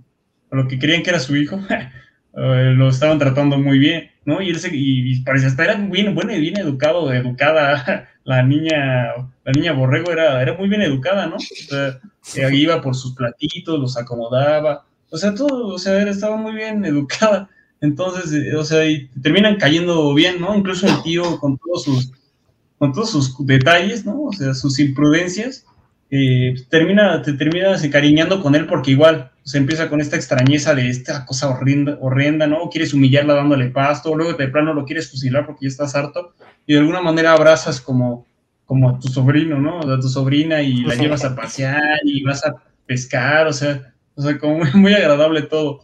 [0.51, 4.43] a lo que creían que era su hijo, eh, lo estaban tratando muy bien, ¿no?
[4.43, 9.15] Y, él se, y, parecía hasta era bien, bueno bien educado, educada, la niña,
[9.45, 11.37] la niña Borrego era, era muy bien educada, ¿no?
[11.37, 11.41] O
[12.21, 16.85] sea, iba por sus platitos, los acomodaba, O sea, todo, o sea, estaba muy bien
[16.85, 17.49] educada.
[17.81, 20.55] Entonces, eh, o sea, y terminan cayendo bien, ¿no?
[20.55, 22.13] Incluso el tío con todos sus,
[22.79, 24.25] con todos sus detalles, ¿no?
[24.25, 25.65] O sea, sus imprudencias,
[26.11, 30.91] eh, termina, te terminas encariñando con él porque igual se empieza con esta extrañeza de
[30.91, 32.69] esta cosa horrenda, horrenda, ¿no?
[32.69, 36.35] Quieres humillarla dándole pasto, luego de plano lo quieres fusilar porque ya estás harto,
[36.67, 38.27] y de alguna manera abrazas como,
[38.67, 39.81] como a tu sobrino, ¿no?
[39.81, 44.21] A tu sobrina y la llevas a pasear y vas a pescar, o sea, o
[44.21, 45.81] sea, como muy, agradable todo.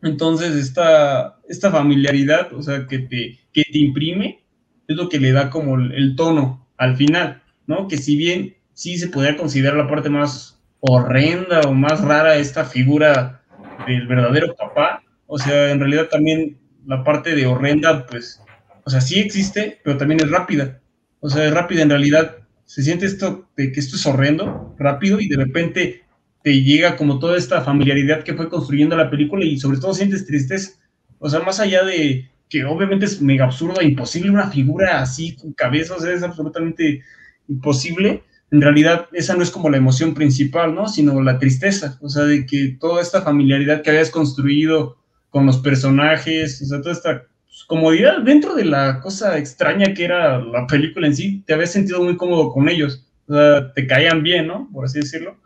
[0.00, 4.42] Entonces, esta, esta familiaridad, o sea, que te, que te imprime,
[4.88, 7.88] es lo que le da como el, tono al final, ¿no?
[7.88, 12.64] Que si bien sí se podría considerar la parte más horrenda o más rara esta
[12.64, 13.42] figura
[13.86, 18.42] del verdadero papá, o sea, en realidad también la parte de horrenda, pues,
[18.84, 20.80] o sea, sí existe, pero también es rápida.
[21.20, 22.36] O sea, es rápida en realidad.
[22.64, 26.04] Se siente esto de que esto es horrendo, rápido, y de repente
[26.42, 30.26] te llega como toda esta familiaridad que fue construyendo la película y sobre todo sientes
[30.26, 30.78] tristeza.
[31.18, 35.34] O sea, más allá de que obviamente es mega absurdo e imposible una figura así
[35.34, 37.02] con cabeza, o sea, es absolutamente
[37.48, 38.22] imposible.
[38.50, 40.88] En realidad, esa no es como la emoción principal, ¿no?
[40.88, 44.98] Sino la tristeza, o sea, de que toda esta familiaridad que habías construido
[45.30, 47.24] con los personajes, o sea, toda esta
[47.66, 52.02] comodidad dentro de la cosa extraña que era la película en sí, te habías sentido
[52.02, 54.68] muy cómodo con ellos, o sea, te caían bien, ¿no?
[54.72, 55.36] Por así decirlo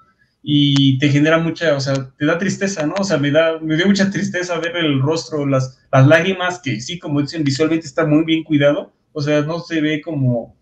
[0.42, 2.94] y te genera mucha, o sea, te da tristeza, ¿no?
[2.98, 6.80] O sea, me, da, me dio mucha tristeza ver el rostro, las, las lágrimas, que
[6.80, 10.56] sí, como dicen, visualmente está muy bien cuidado, o sea, no se ve como,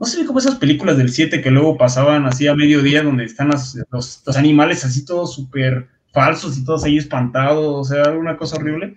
[0.00, 3.24] no se ve como esas películas del 7 que luego pasaban así a mediodía, donde
[3.24, 8.36] están los, los, animales así todos súper falsos y todos ahí espantados, o sea, una
[8.36, 8.96] cosa horrible.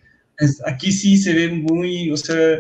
[0.66, 2.60] Aquí sí se ve muy, o sea,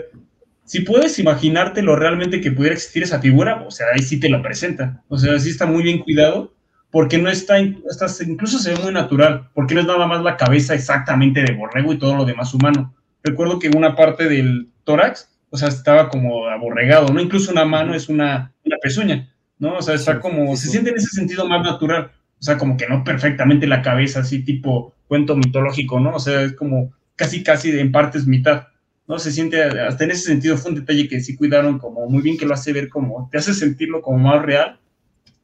[0.66, 4.42] si puedes imaginártelo realmente que pudiera existir esa figura, o sea, ahí sí te lo
[4.42, 6.54] presenta, o sea, sí está muy bien cuidado
[6.92, 10.76] porque no está, incluso se ve muy natural, porque no es nada más la cabeza
[10.76, 12.94] exactamente de borrego y todo lo demás humano.
[13.24, 17.20] Recuerdo que una parte del tórax, o sea, estaba como aborregado, ¿no?
[17.20, 19.78] Incluso una mano es una, una pezuña, ¿no?
[19.78, 22.88] O sea, está como, se siente en ese sentido más natural, o sea, como que
[22.88, 26.16] no perfectamente la cabeza, así tipo cuento mitológico, ¿no?
[26.16, 28.70] O sea, es como casi, casi en partes mitad,
[29.08, 29.20] ¿no?
[29.20, 32.38] Se siente, hasta en ese sentido fue un detalle que sí cuidaron como muy bien,
[32.38, 34.80] que lo hace ver como, te hace sentirlo como más real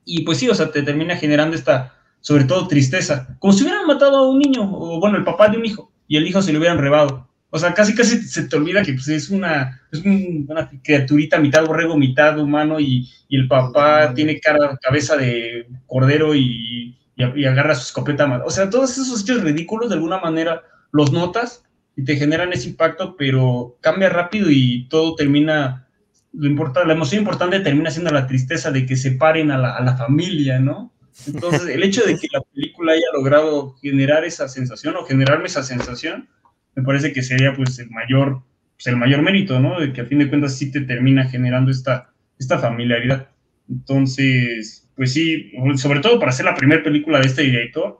[0.05, 3.35] y pues sí, o sea, te termina generando esta, sobre todo, tristeza.
[3.39, 6.15] Como si hubieran matado a un niño, o bueno, el papá de un hijo, y
[6.15, 7.26] el hijo se le hubieran rebado.
[7.49, 11.65] O sea, casi casi se te olvida que pues, es, una, es una criaturita mitad
[11.65, 17.75] borrego, mitad humano, y, y el papá tiene cara, cabeza de cordero y, y, agarra
[17.75, 18.43] su escopeta.
[18.45, 21.63] O sea, todos esos hechos ridículos, de alguna manera, los notas
[21.95, 25.87] y te generan ese impacto, pero cambia rápido y todo termina
[26.33, 29.97] lo la emoción importante termina siendo la tristeza de que separen a la, a la
[29.97, 30.93] familia, ¿no?
[31.25, 35.63] Entonces, el hecho de que la película haya logrado generar esa sensación o generarme esa
[35.63, 36.29] sensación,
[36.77, 38.43] me parece que sería pues el mayor,
[38.75, 39.79] pues, el mayor mérito, ¿no?
[39.79, 43.29] De que a fin de cuentas sí te termina generando esta, esta familiaridad.
[43.67, 47.99] Entonces, pues sí, sobre todo para ser la primera película de este director,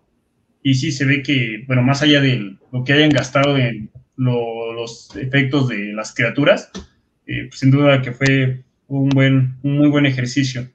[0.61, 5.09] y sí se ve que, bueno, más allá de lo que hayan gastado en los
[5.15, 6.69] efectos de las criaturas,
[7.25, 10.67] pues, sin duda que fue un, buen, un muy buen ejercicio.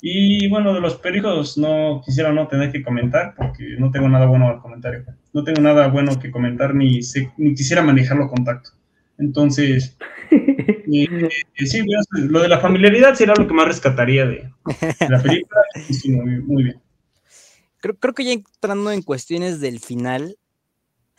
[0.00, 4.26] Y bueno, de los pericos no quisiera no tener que comentar porque no tengo nada
[4.26, 5.04] bueno al comentario.
[5.32, 7.00] No tengo nada bueno que comentar ni,
[7.36, 8.70] ni quisiera manejarlo contacto.
[9.18, 9.96] Entonces,
[10.30, 14.50] eh, eh, sí, lo de la familiaridad sería lo que más rescataría de,
[15.08, 15.60] la película.
[15.90, 16.80] Sí, muy, bien.
[17.78, 20.36] Creo, creo, que ya entrando en cuestiones del final,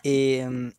[0.04, 0.72] eh,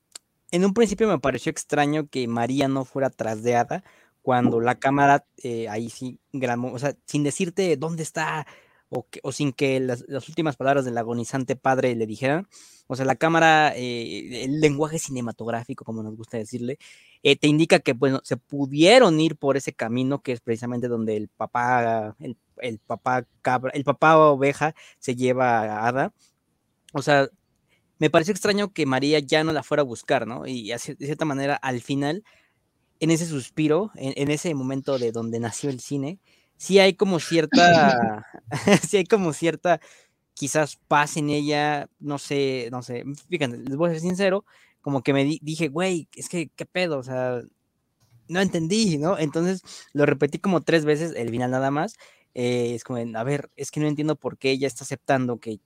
[0.53, 3.83] en un principio me pareció extraño que María no fuera trasdeada
[4.22, 8.47] cuando la cámara eh, ahí sí grabó, o sea, sin decirte dónde está
[9.22, 12.47] o, sin que las, últimas palabras del agonizante padre le dijeran.
[12.86, 16.78] O sea, la cámara, eh, el lenguaje cinematográfico, como nos gusta decirle,
[17.22, 21.16] eh, te indica que bueno, se pudieron ir por ese camino que es precisamente donde
[21.16, 26.12] el papá, el, el papá cabra, el papá oveja se lleva a Ada.
[26.93, 27.28] O sea,
[27.99, 30.47] me parece extraño que María ya no la fuera a buscar, ¿no?
[30.47, 32.24] Y de cierta manera, al final,
[33.01, 36.18] en ese suspiro, en, ese momento de donde nació el cine,
[36.57, 38.26] sí hay como cierta,
[38.88, 39.80] sí hay como cierta,
[40.34, 44.44] quizás paz en ella, no sé, no sé, fíjense, les voy a ser sincero,
[44.80, 46.98] como que me dije, güey, es que, ¿qué pedo?
[46.98, 47.42] O sea,
[48.28, 49.18] no entendí, ¿no?
[49.18, 51.96] Entonces lo repetí como tres veces, el final nada más.
[52.34, 55.61] Eh, es como, a ver, es que no entiendo por qué ella está aceptando que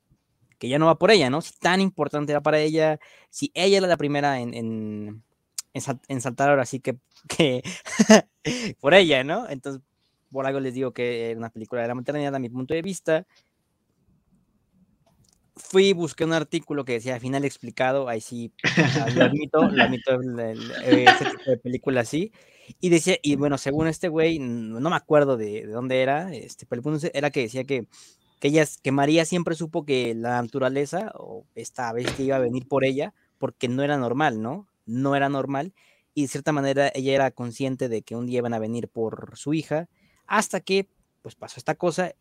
[0.58, 1.40] que ya no va por ella, ¿no?
[1.42, 2.98] Si tan importante era para ella,
[3.30, 5.22] si ella era la primera en, en,
[5.74, 7.62] en, saltar ahora sí que, que
[8.80, 9.48] por ella, ¿no?
[9.48, 9.82] Entonces,
[10.36, 12.82] por algo les digo que era una película de la maternidad a mi punto de
[12.82, 13.26] vista.
[15.54, 18.52] fui, busqué un artículo que decía final explicado, ahí sí,
[19.14, 20.20] lo admito, lo admito,
[20.84, 22.32] ese tipo de película así,
[22.82, 26.80] y decía, y bueno, según este güey, no me acuerdo de, dónde era, este, pero
[26.80, 27.88] el punto era que decía que,
[28.38, 32.68] que, ella, que María siempre supo que la naturaleza, o esta que iba a venir
[32.68, 34.68] por ella, porque no era normal, ¿no?
[34.84, 35.72] No era normal,
[36.12, 39.32] y de cierta manera ella era consciente de que un día iban a venir por
[39.36, 39.88] su hija,
[40.26, 40.88] hasta que,
[41.22, 42.14] pues pasó esta cosa,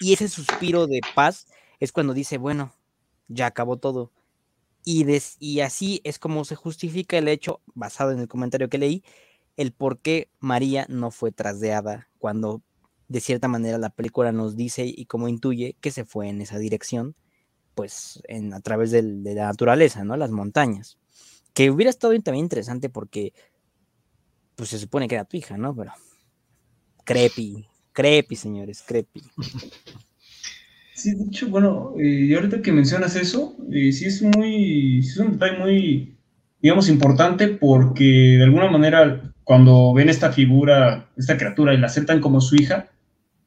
[0.00, 1.46] y ese suspiro de paz
[1.78, 2.72] es cuando dice, bueno,
[3.28, 4.12] ya acabó todo.
[4.84, 5.04] Y,
[5.38, 9.04] y así es como se justifica el hecho, basado en el comentario que leí,
[9.56, 12.62] el por qué María no fue trasdeada cuando
[13.08, 16.58] de cierta manera la película nos dice y como intuye que se fue en esa
[16.58, 17.16] dirección,
[17.74, 20.16] pues en, a través de la naturaleza, ¿no?
[20.16, 20.98] Las montañas.
[21.54, 23.32] Que hubiera estado también interesante porque,
[24.54, 25.74] pues se supone que era tu hija, ¿no?
[25.74, 25.92] Pero,
[27.04, 29.22] creepy, creepy, señores, creepy.
[30.94, 35.16] Sí, de hecho, bueno, eh, y ahorita que mencionas eso, eh, sí es muy, es
[35.16, 36.14] un detalle muy,
[36.60, 42.20] digamos, importante porque de alguna manera cuando ven esta figura, esta criatura y la aceptan
[42.20, 42.86] como su hija,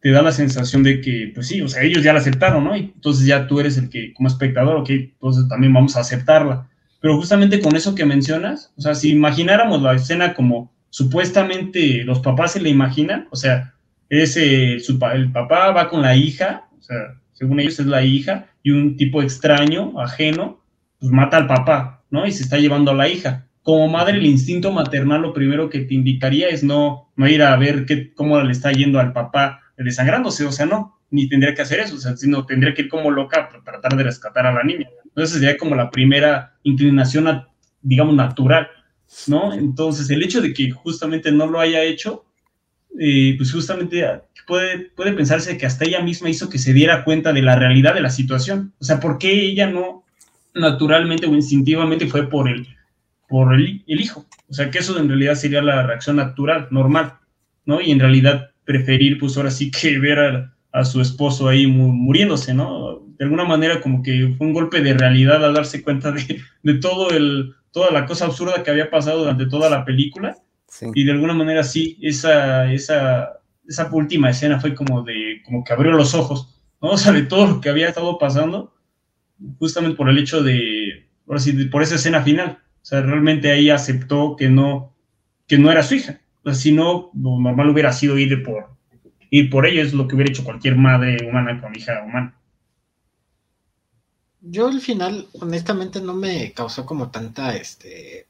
[0.01, 2.75] te da la sensación de que, pues sí, o sea, ellos ya la aceptaron, ¿no?
[2.75, 6.67] Y entonces ya tú eres el que, como espectador, ok, entonces también vamos a aceptarla.
[6.99, 12.19] Pero justamente con eso que mencionas, o sea, si imagináramos la escena como supuestamente los
[12.19, 13.73] papás se la imaginan, o sea,
[14.09, 18.69] es el papá va con la hija, o sea, según ellos es la hija, y
[18.69, 20.61] un tipo extraño, ajeno,
[20.99, 22.27] pues mata al papá, ¿no?
[22.27, 23.47] Y se está llevando a la hija.
[23.63, 27.55] Como madre, el instinto maternal lo primero que te indicaría es no, no ir a
[27.57, 31.63] ver qué, cómo le está yendo al papá desangrándose, o sea, no, ni tendría que
[31.63, 34.53] hacer eso, o sea, sino tendría que ir como loca para tratar de rescatar a
[34.53, 34.89] la niña.
[35.05, 37.47] Entonces sería como la primera inclinación,
[37.81, 38.67] digamos, natural,
[39.27, 39.53] ¿no?
[39.53, 42.25] Entonces, el hecho de que justamente no lo haya hecho,
[42.99, 44.05] eh, pues justamente
[44.45, 47.93] puede, puede pensarse que hasta ella misma hizo que se diera cuenta de la realidad
[47.93, 48.73] de la situación.
[48.79, 50.03] O sea, ¿por qué ella no
[50.53, 52.67] naturalmente o instintivamente fue por el,
[53.27, 54.25] por el, hijo?
[54.49, 57.15] O sea, que eso en realidad sería la reacción natural, normal,
[57.65, 57.81] ¿no?
[57.81, 60.53] Y en realidad preferir, pues ahora sí que ver a,
[60.83, 63.03] su esposo ahí muriéndose, ¿no?
[63.17, 66.73] De alguna manera como que fue un golpe de realidad al darse cuenta de, de
[66.75, 70.35] todo el, toda la cosa absurda que había pasado durante toda la película.
[70.95, 75.73] Y de alguna manera sí, esa, esa esa última escena fue como de, como que
[75.73, 76.91] abrió los ojos, ¿no?
[76.91, 78.73] O sea, de todo lo que había estado pasando,
[79.59, 82.59] justamente por el hecho de, ahora sí, por esa escena final.
[82.81, 84.95] O sea, realmente ahí aceptó que no,
[85.47, 86.19] que no era su hija.
[86.43, 88.72] O sea, si no, lo normal hubiera sido ir por,
[89.33, 92.35] ir por ella, es lo que hubiera hecho cualquier madre humana con hija humana.
[94.41, 98.27] Yo al final, honestamente, no me causó como tanta, este,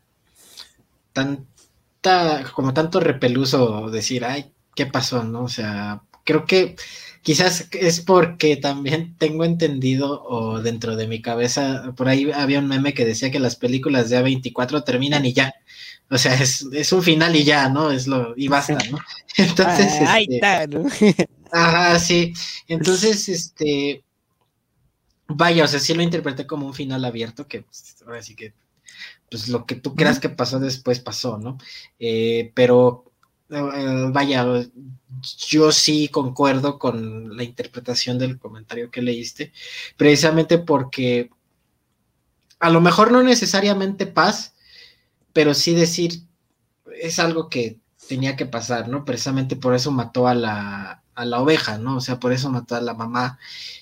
[1.11, 5.43] tanta, como tanto repeluso decir, ay, qué pasó, ¿no?
[5.43, 6.77] O sea, creo que
[7.21, 12.67] quizás es porque también tengo entendido o dentro de mi cabeza, por ahí había un
[12.69, 15.53] meme que decía que las películas de A24 terminan y ya.
[16.13, 17.89] O sea, es, un final y ya, ¿no?
[17.89, 18.99] Es lo, y basta, ¿no?
[19.37, 19.93] Entonces.
[20.01, 20.85] Ah, ahí este, está, ¿no?
[21.51, 22.33] Ajá, sí.
[22.67, 24.03] Entonces, este.
[25.27, 28.53] Vaya, o sea, sí lo interpreté como un final abierto, que pues, ahora sí que,
[29.31, 31.57] pues lo que tú creas que pasó después pasó, ¿no?
[31.97, 33.05] Eh, pero
[33.49, 34.45] eh, vaya,
[35.47, 39.51] yo sí concuerdo con la interpretación del comentario que leíste,
[39.97, 41.31] precisamente porque
[42.59, 44.52] a lo mejor no necesariamente paz,
[45.33, 46.23] pero sí decir,
[47.01, 49.05] es algo que tenía que pasar, ¿no?
[49.05, 51.97] Precisamente por eso mató a la, a la oveja, ¿no?
[51.97, 53.39] O sea, por eso mató a la mamá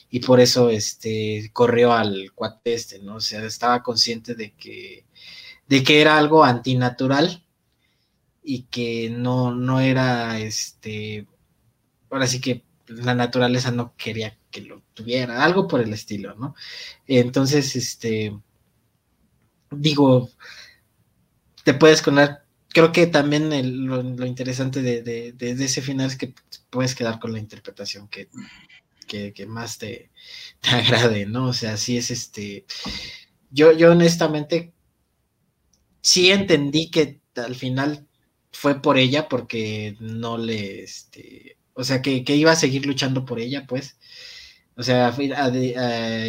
[0.09, 3.15] y por eso este, corrió al cuate este, ¿no?
[3.15, 5.05] O sea, estaba consciente de que,
[5.67, 7.45] de que era algo antinatural
[8.43, 11.27] y que no, no era este,
[12.09, 16.55] ahora sí que la naturaleza no quería que lo tuviera, algo por el estilo, ¿no?
[17.07, 18.37] Entonces, este,
[19.71, 20.29] digo,
[21.63, 23.49] te puedes conar, creo que también
[23.87, 26.33] lo, interesante de, ese final es que
[26.69, 28.29] puedes quedar con la interpretación que,
[29.07, 30.09] que, más te,
[30.61, 31.47] te, agrade, ¿no?
[31.47, 32.65] O sea, sí es este,
[33.49, 34.73] yo, yo honestamente
[36.01, 38.07] sí entendí que al final
[38.51, 43.39] fue por ella porque no le, este, o sea, que, iba a seguir luchando por
[43.39, 43.97] ella, pues.
[44.75, 45.13] O sea,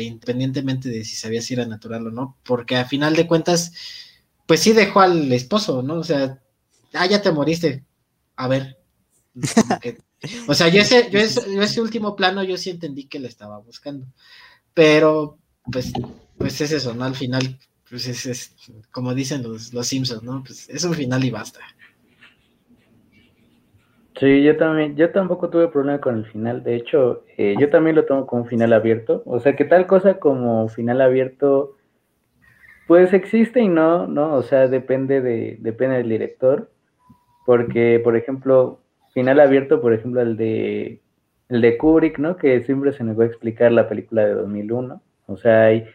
[0.01, 3.73] independientemente de si sabía si era natural o no, porque a final de cuentas,
[4.47, 5.95] pues sí dejó al esposo, ¿no?
[5.95, 6.41] O sea,
[6.95, 7.85] ah, ya te moriste.
[8.37, 8.79] A ver.
[10.49, 14.07] o sea, yo ese, yo ese, último plano yo sí entendí que le estaba buscando.
[14.75, 15.39] Pero,
[15.71, 15.93] pues,
[16.39, 17.05] pues es eso, ¿no?
[17.05, 18.55] Al final, pues es, es
[18.91, 20.43] como dicen los, los Simpsons, ¿no?
[20.45, 21.61] Pues es un final y basta.
[24.23, 26.63] Sí, yo también, yo tampoco tuve problema con el final.
[26.63, 29.23] De hecho, eh, yo también lo tomo como final abierto.
[29.27, 31.77] O sea, que tal cosa como final abierto,
[32.93, 34.35] pues existe y no, ¿no?
[34.35, 36.71] O sea, depende de, depende del director.
[37.47, 38.81] Porque, por ejemplo,
[39.15, 41.01] final abierto, por ejemplo, el de
[41.49, 42.37] el de Kubrick, ¿no?
[42.37, 45.01] Que siempre se negó a explicar la película de 2001.
[45.27, 45.87] O sea, hay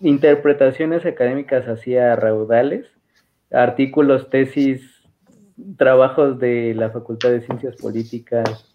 [0.00, 2.86] interpretaciones académicas hacia raudales,
[3.52, 4.82] artículos, tesis,
[5.76, 8.74] trabajos de la Facultad de Ciencias Políticas.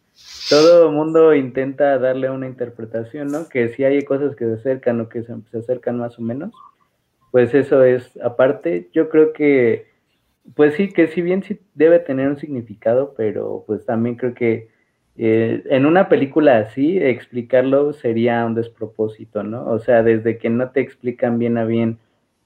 [0.49, 3.49] Todo mundo intenta darle una interpretación, ¿no?
[3.49, 6.53] Que si hay cosas que se acercan o que se, se acercan más o menos,
[7.34, 8.89] pues eso es aparte.
[8.93, 9.88] Yo creo que,
[10.53, 14.69] pues sí, que si bien sí debe tener un significado, pero pues también creo que
[15.17, 19.65] eh, en una película así, explicarlo sería un despropósito, ¿no?
[19.65, 21.97] O sea, desde que no te explican bien a bien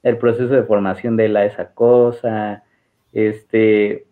[0.02, 2.64] el proceso de formación de la esa cosa,
[3.12, 4.06] este,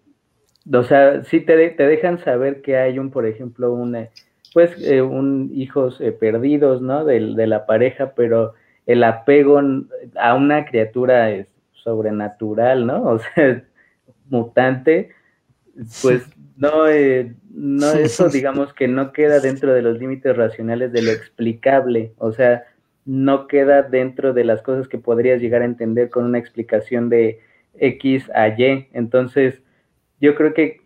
[0.70, 4.11] o sea, sí te, te dejan saber que hay un, por ejemplo, un, eh,
[4.53, 7.07] pues, eh, un hijos perdidos, ¿no?
[7.07, 8.53] De, de, la pareja, pero
[8.87, 9.61] el apego
[10.16, 13.03] a una criatura es sobrenatural, ¿no?
[13.11, 13.62] O sea,
[14.28, 15.11] mutante,
[16.03, 16.26] pues
[16.57, 21.11] no, eh, no, eso digamos que no queda dentro de los límites racionales de lo
[21.11, 22.64] explicable, o sea,
[23.05, 27.41] no queda dentro de las cosas que podrías llegar a entender con una explicación de
[27.78, 28.89] X a Y.
[28.93, 29.62] Entonces,
[30.20, 30.80] yo creo que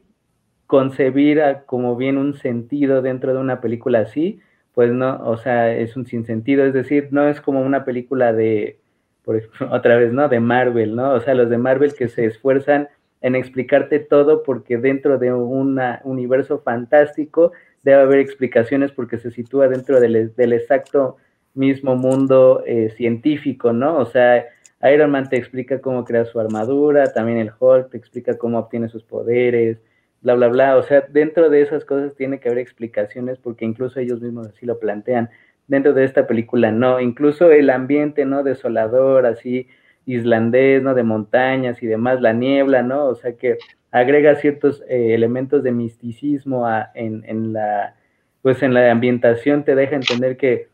[0.66, 4.40] concebir como bien un sentido dentro de una película así,
[4.80, 8.78] pues no, o sea, es un sinsentido, es decir, no es como una película de,
[9.22, 10.26] por ejemplo, otra vez, ¿no?
[10.30, 11.12] De Marvel, ¿no?
[11.12, 12.88] O sea, los de Marvel que se esfuerzan
[13.20, 17.52] en explicarte todo porque dentro de un universo fantástico
[17.82, 21.18] debe haber explicaciones porque se sitúa dentro del, del exacto
[21.52, 23.98] mismo mundo eh, científico, ¿no?
[23.98, 24.46] O sea,
[24.90, 28.88] Iron Man te explica cómo crea su armadura, también el Hulk te explica cómo obtiene
[28.88, 29.76] sus poderes,
[30.22, 30.76] bla, bla, bla.
[30.76, 34.66] O sea, dentro de esas cosas tiene que haber explicaciones porque incluso ellos mismos así
[34.66, 35.30] lo plantean.
[35.66, 38.42] Dentro de esta película no, incluso el ambiente, ¿no?
[38.42, 39.68] Desolador, así,
[40.06, 40.94] islandés, ¿no?
[40.94, 43.06] De montañas y demás, la niebla, ¿no?
[43.06, 43.58] O sea que
[43.92, 47.94] agrega ciertos eh, elementos de misticismo a, en, en, la,
[48.42, 50.68] pues en la ambientación, te deja entender que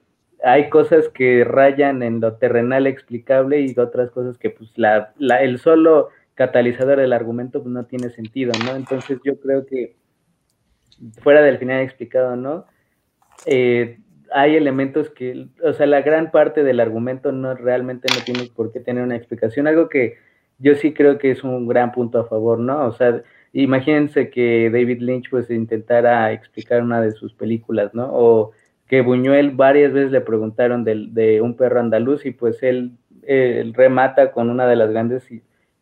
[0.45, 5.43] hay cosas que rayan en lo terrenal explicable y otras cosas que pues la, la,
[5.43, 8.77] el solo catalizador del argumento pues, no tiene sentido, ¿no?
[8.77, 9.97] Entonces yo creo que
[11.21, 12.67] fuera del final explicado, ¿no?
[13.47, 13.99] Eh,
[14.33, 18.73] hay elementos que, o sea, la gran parte del argumento no realmente no tiene por
[18.73, 20.15] qué tener una explicación, algo que
[20.59, 22.87] yo sí creo que es un gran punto a favor, ¿no?
[22.87, 23.23] O sea,
[23.53, 28.09] imagínense que David Lynch pues intentara explicar una de sus películas, ¿no?
[28.13, 28.53] O
[28.89, 33.75] que Buñuel varias veces le preguntaron de, de un perro andaluz y pues él, él,
[33.75, 35.29] remata con una de las grandes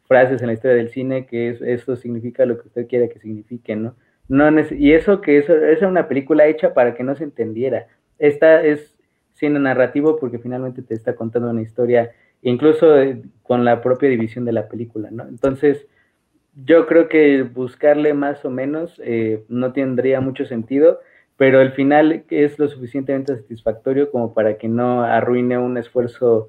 [0.07, 3.19] frases en la historia del cine que es, eso significa lo que usted quiera que
[3.19, 3.95] signifique, ¿no?
[4.29, 7.87] no y eso que eso, es una película hecha para que no se entendiera,
[8.19, 8.95] esta es
[9.35, 14.45] cine narrativo porque finalmente te está contando una historia, incluso eh, con la propia división
[14.45, 15.27] de la película, ¿no?
[15.27, 15.87] Entonces,
[16.65, 21.01] yo creo que buscarle más o menos eh, no tendría mucho sentido,
[21.37, 26.49] pero el final es lo suficientemente satisfactorio como para que no arruine un esfuerzo,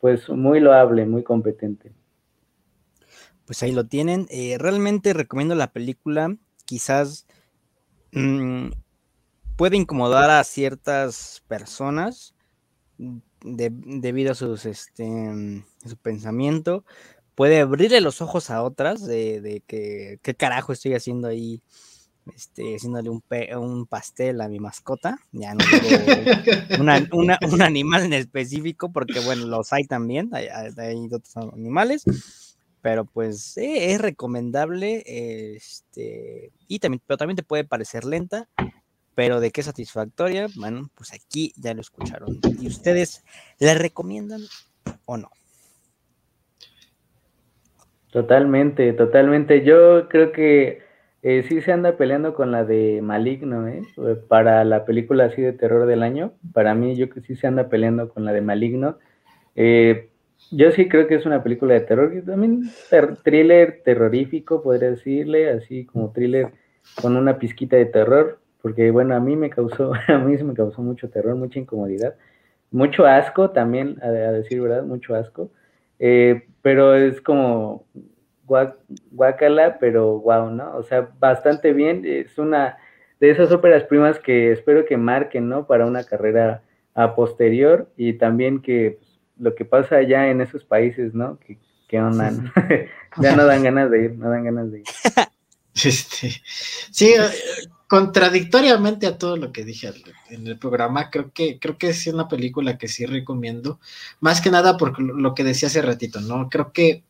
[0.00, 1.92] pues muy loable, muy competente.
[3.46, 4.26] Pues ahí lo tienen.
[4.30, 6.36] Eh, realmente recomiendo la película.
[6.64, 7.26] Quizás
[8.12, 8.68] mmm,
[9.56, 12.34] puede incomodar a ciertas personas
[12.98, 16.84] de, debido a sus, este, su pensamiento.
[17.34, 21.60] Puede abrirle los ojos a otras de, de que qué carajo estoy haciendo ahí,
[22.34, 25.18] este, haciéndole un, pe, un pastel a mi mascota.
[25.32, 30.46] Ya no digo una, una, un animal en específico, porque bueno, los hay también, hay,
[30.46, 32.04] hay otros animales
[32.84, 38.46] pero pues eh, es recomendable este y también pero también te puede parecer lenta
[39.14, 42.40] pero de qué satisfactoria, bueno, pues aquí ya lo escucharon.
[42.60, 43.24] ¿Y ustedes
[43.60, 44.40] la recomiendan
[45.06, 45.30] o no?
[48.10, 49.64] Totalmente, totalmente.
[49.64, 50.82] Yo creo que
[51.22, 53.82] eh, sí se anda peleando con la de Maligno, ¿eh?
[54.28, 56.32] Para la película así de terror del año.
[56.52, 58.98] Para mí, yo que sí se anda peleando con la de Maligno.
[59.54, 60.10] Eh,
[60.50, 65.50] yo sí creo que es una película de terror, también ter thriller terrorífico, podría decirle,
[65.50, 66.52] así como thriller
[67.00, 70.54] con una pizquita de terror porque bueno, a mí me causó, a mí se me
[70.54, 72.14] causó mucho terror, mucha incomodidad,
[72.70, 75.50] mucho asco también, a, a decir verdad, mucho asco,
[75.98, 77.84] eh, pero es como
[79.10, 80.78] guacala, pero wow, ¿no?
[80.78, 82.78] O sea, bastante bien, es una
[83.20, 85.66] de esas óperas primas que espero que marquen, ¿no?
[85.66, 86.62] Para una carrera
[86.94, 91.38] a posterior y también que pues, lo que pasa allá en esos países, ¿no?
[91.38, 91.58] Que,
[91.88, 92.32] que onda,
[93.20, 94.84] ya no dan ganas de ir, no dan ganas de ir.
[95.76, 96.30] Este,
[96.92, 97.30] sí, eh,
[97.88, 99.92] contradictoriamente a todo lo que dije
[100.30, 103.80] en el programa, creo que, creo que es una película que sí recomiendo,
[104.20, 106.48] más que nada por lo que decía hace ratito, ¿no?
[106.48, 107.02] Creo que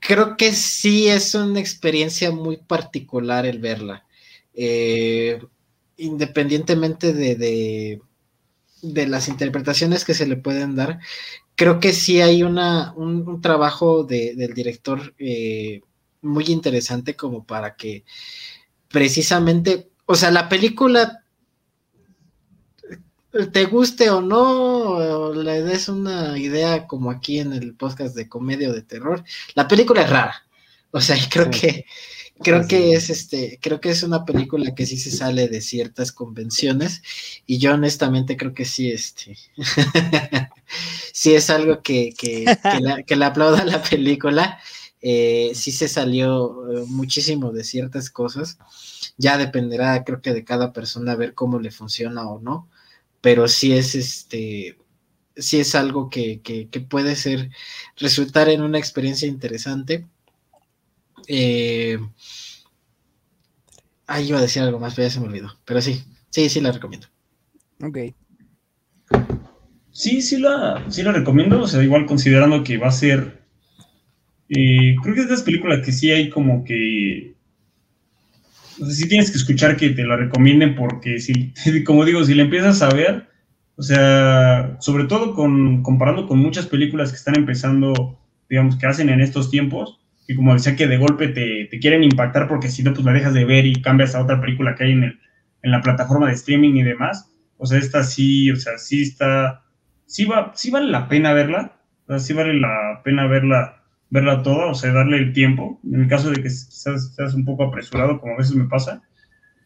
[0.00, 4.04] creo que sí es una experiencia muy particular el verla.
[4.54, 5.40] Eh,
[5.96, 8.00] independientemente de, de,
[8.94, 11.00] las interpretaciones que se le pueden dar,
[11.54, 15.80] creo que sí hay una, un, trabajo del director eh,
[16.22, 18.04] muy interesante como para que
[18.88, 21.22] precisamente, o sea, la película
[23.52, 28.70] te guste o no, le des una idea como aquí en el podcast de comedia
[28.70, 29.22] o de terror,
[29.54, 30.46] la película es rara.
[30.90, 31.84] O sea, creo que
[32.42, 36.12] creo que es este, creo que es una película que sí se sale de ciertas
[36.12, 37.02] convenciones
[37.46, 39.36] y yo honestamente creo que sí, este,
[41.12, 42.44] sí es algo que, que,
[43.06, 44.58] que, le aplauda la película.
[45.02, 48.58] Eh, sí se salió eh, muchísimo de ciertas cosas.
[49.18, 52.68] Ya dependerá, creo que de cada persona ver cómo le funciona o no
[53.26, 54.78] pero sí es este,
[55.36, 56.40] sí es algo que,
[56.88, 57.50] puede ser,
[57.96, 60.06] resultar en una experiencia interesante.
[61.28, 61.98] Eh,
[64.06, 65.52] ahí iba a decir algo más, pero ya se me olvidó.
[65.64, 67.08] Pero sí, sí, sí la recomiendo.
[67.82, 67.98] Ok.
[69.92, 73.42] Sí, sí la, sí la recomiendo, o sea, igual considerando que va a ser,
[74.50, 77.34] eh, creo que es de las películas que sí hay como que
[78.80, 81.52] o sea, sí tienes que escuchar que te la recomienden porque si,
[81.84, 83.28] como digo, si la empiezas a ver,
[83.76, 88.18] o sea, sobre todo con, comparando con muchas películas que están empezando,
[88.48, 92.02] digamos, que hacen en estos tiempos, y como decía que de golpe te, te quieren
[92.02, 94.84] impactar porque si no, pues la dejas de ver y cambias a otra película que
[94.84, 95.20] hay en, el,
[95.62, 97.32] en la plataforma de streaming y demás.
[97.58, 99.62] O sea, esta sí, o sea, sí está,
[100.06, 103.76] sí, va, sí vale la pena verla, o sea, sí vale la pena verla
[104.10, 107.44] verla toda, o sea, darle el tiempo, en el caso de que quizás seas un
[107.44, 109.02] poco apresurado, como a veces me pasa,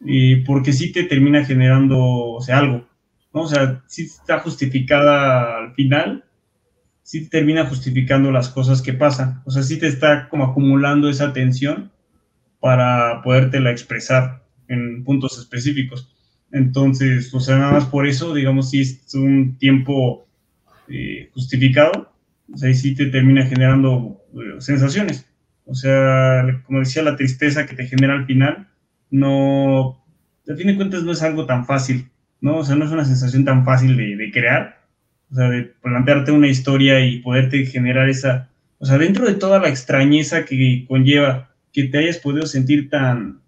[0.01, 2.87] y porque sí te termina generando, o sea, algo,
[3.33, 3.41] ¿no?
[3.41, 6.25] O sea, sí está justificada al final,
[7.11, 11.33] sí termina justificando las cosas que pasan, o sea, sí te está como acumulando esa
[11.33, 11.91] tensión
[12.61, 16.15] para podértela expresar en puntos específicos.
[16.53, 20.25] Entonces, o sea, nada más por eso, digamos, sí es un tiempo
[20.87, 22.13] eh, justificado,
[22.53, 25.25] o sea, ahí sí te termina generando eh, sensaciones.
[25.65, 28.69] O sea, como decía, la tristeza que te genera al final,
[29.09, 30.01] no,
[30.49, 32.09] a fin de cuentas no es algo tan fácil,
[32.39, 32.59] ¿no?
[32.59, 34.80] O sea, no es una sensación tan fácil de, crear,
[35.31, 39.59] o sea, de plantearte una historia y poderte generar esa, o sea, dentro de toda
[39.59, 43.39] la extrañeza que conlleva que te hayas podido sentir tan,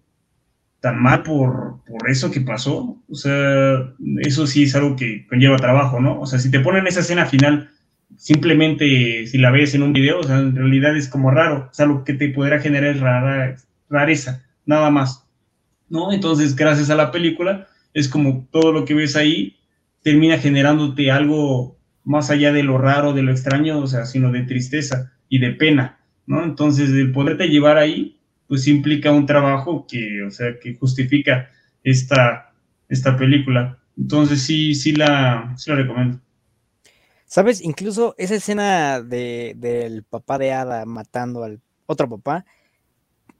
[0.80, 5.56] tan mal por, por eso que pasó, o sea, eso sí es algo que conlleva
[5.56, 6.20] trabajo, ¿no?
[6.20, 7.70] O sea, si te ponen esa escena final
[8.16, 11.74] simplemente si la ves en un video, o sea, en realidad es como raro, o
[11.74, 13.56] sea, lo que te podrá generar es rara,
[13.90, 15.26] rareza, nada más,
[15.88, 16.12] ¿no?
[16.12, 19.56] Entonces, gracias a la película, es como todo lo que ves ahí
[20.04, 24.42] termina generándote algo más allá de lo raro, de lo extraño, o sea, sino de
[24.42, 26.44] tristeza y de pena, ¿no?
[26.44, 31.50] Entonces, el poderte llevar ahí, pues implica un trabajo que, o sea, que justifica
[31.82, 32.52] esta,
[32.88, 33.78] esta película.
[33.96, 36.20] Entonces, sí, sí la, sí la recomiendo.
[37.24, 37.62] ¿Sabes?
[37.62, 42.44] Incluso esa escena de, del papá de Ada matando al otro papá,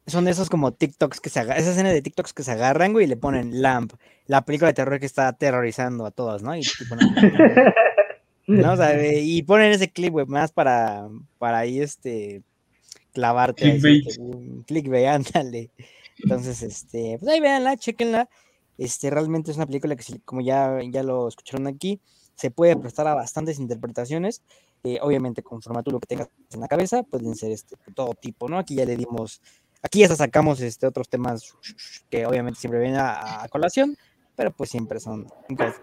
[0.06, 3.04] son esos como TikToks que se agarran, esa escena de TikToks que se agarran, güey,
[3.04, 3.92] y le ponen Lamp,
[4.26, 6.56] la película de terror que está aterrorizando a todos, ¿no?
[6.56, 7.14] Y, ponen,
[8.46, 8.72] ¿no?
[8.72, 11.08] O sea, y ponen ese clip, güey, más para,
[11.38, 12.42] para ahí, este,
[13.12, 13.78] clavarte.
[13.78, 14.66] Clickbait.
[14.66, 15.70] Clickbait, ándale.
[16.22, 18.28] Entonces, este, pues ahí véanla, chequenla.
[18.76, 22.00] Este, realmente es una película que, como ya, ya lo escucharon aquí,
[22.34, 24.42] se puede prestar a bastantes interpretaciones.
[24.82, 28.14] Eh, obviamente, conforme a tú lo que tengas en la cabeza, pueden ser este, todo
[28.14, 28.58] tipo, ¿no?
[28.58, 29.40] Aquí ya le dimos,
[29.82, 31.54] aquí ya sacamos este, otros temas
[32.10, 33.96] que obviamente siempre vienen a, colación,
[34.36, 35.26] pero pues siempre son.
[35.48, 35.80] Entonces,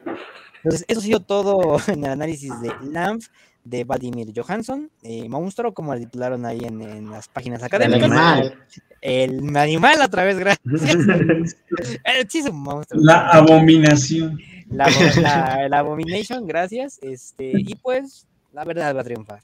[0.88, 3.28] eso ha sido todo en el análisis de LAMF
[3.64, 8.03] de Vladimir Johansson, eh, monstruo, como le titularon ahí en, las páginas académicas.
[8.03, 8.56] El animal.
[9.02, 10.65] El animal, otra vez, gracias.
[12.53, 13.02] monstruo.
[13.03, 14.40] La abominación.
[14.69, 16.98] La, la, Abomination, gracias.
[17.02, 19.41] Este, y pues, la verdad va a triunfar.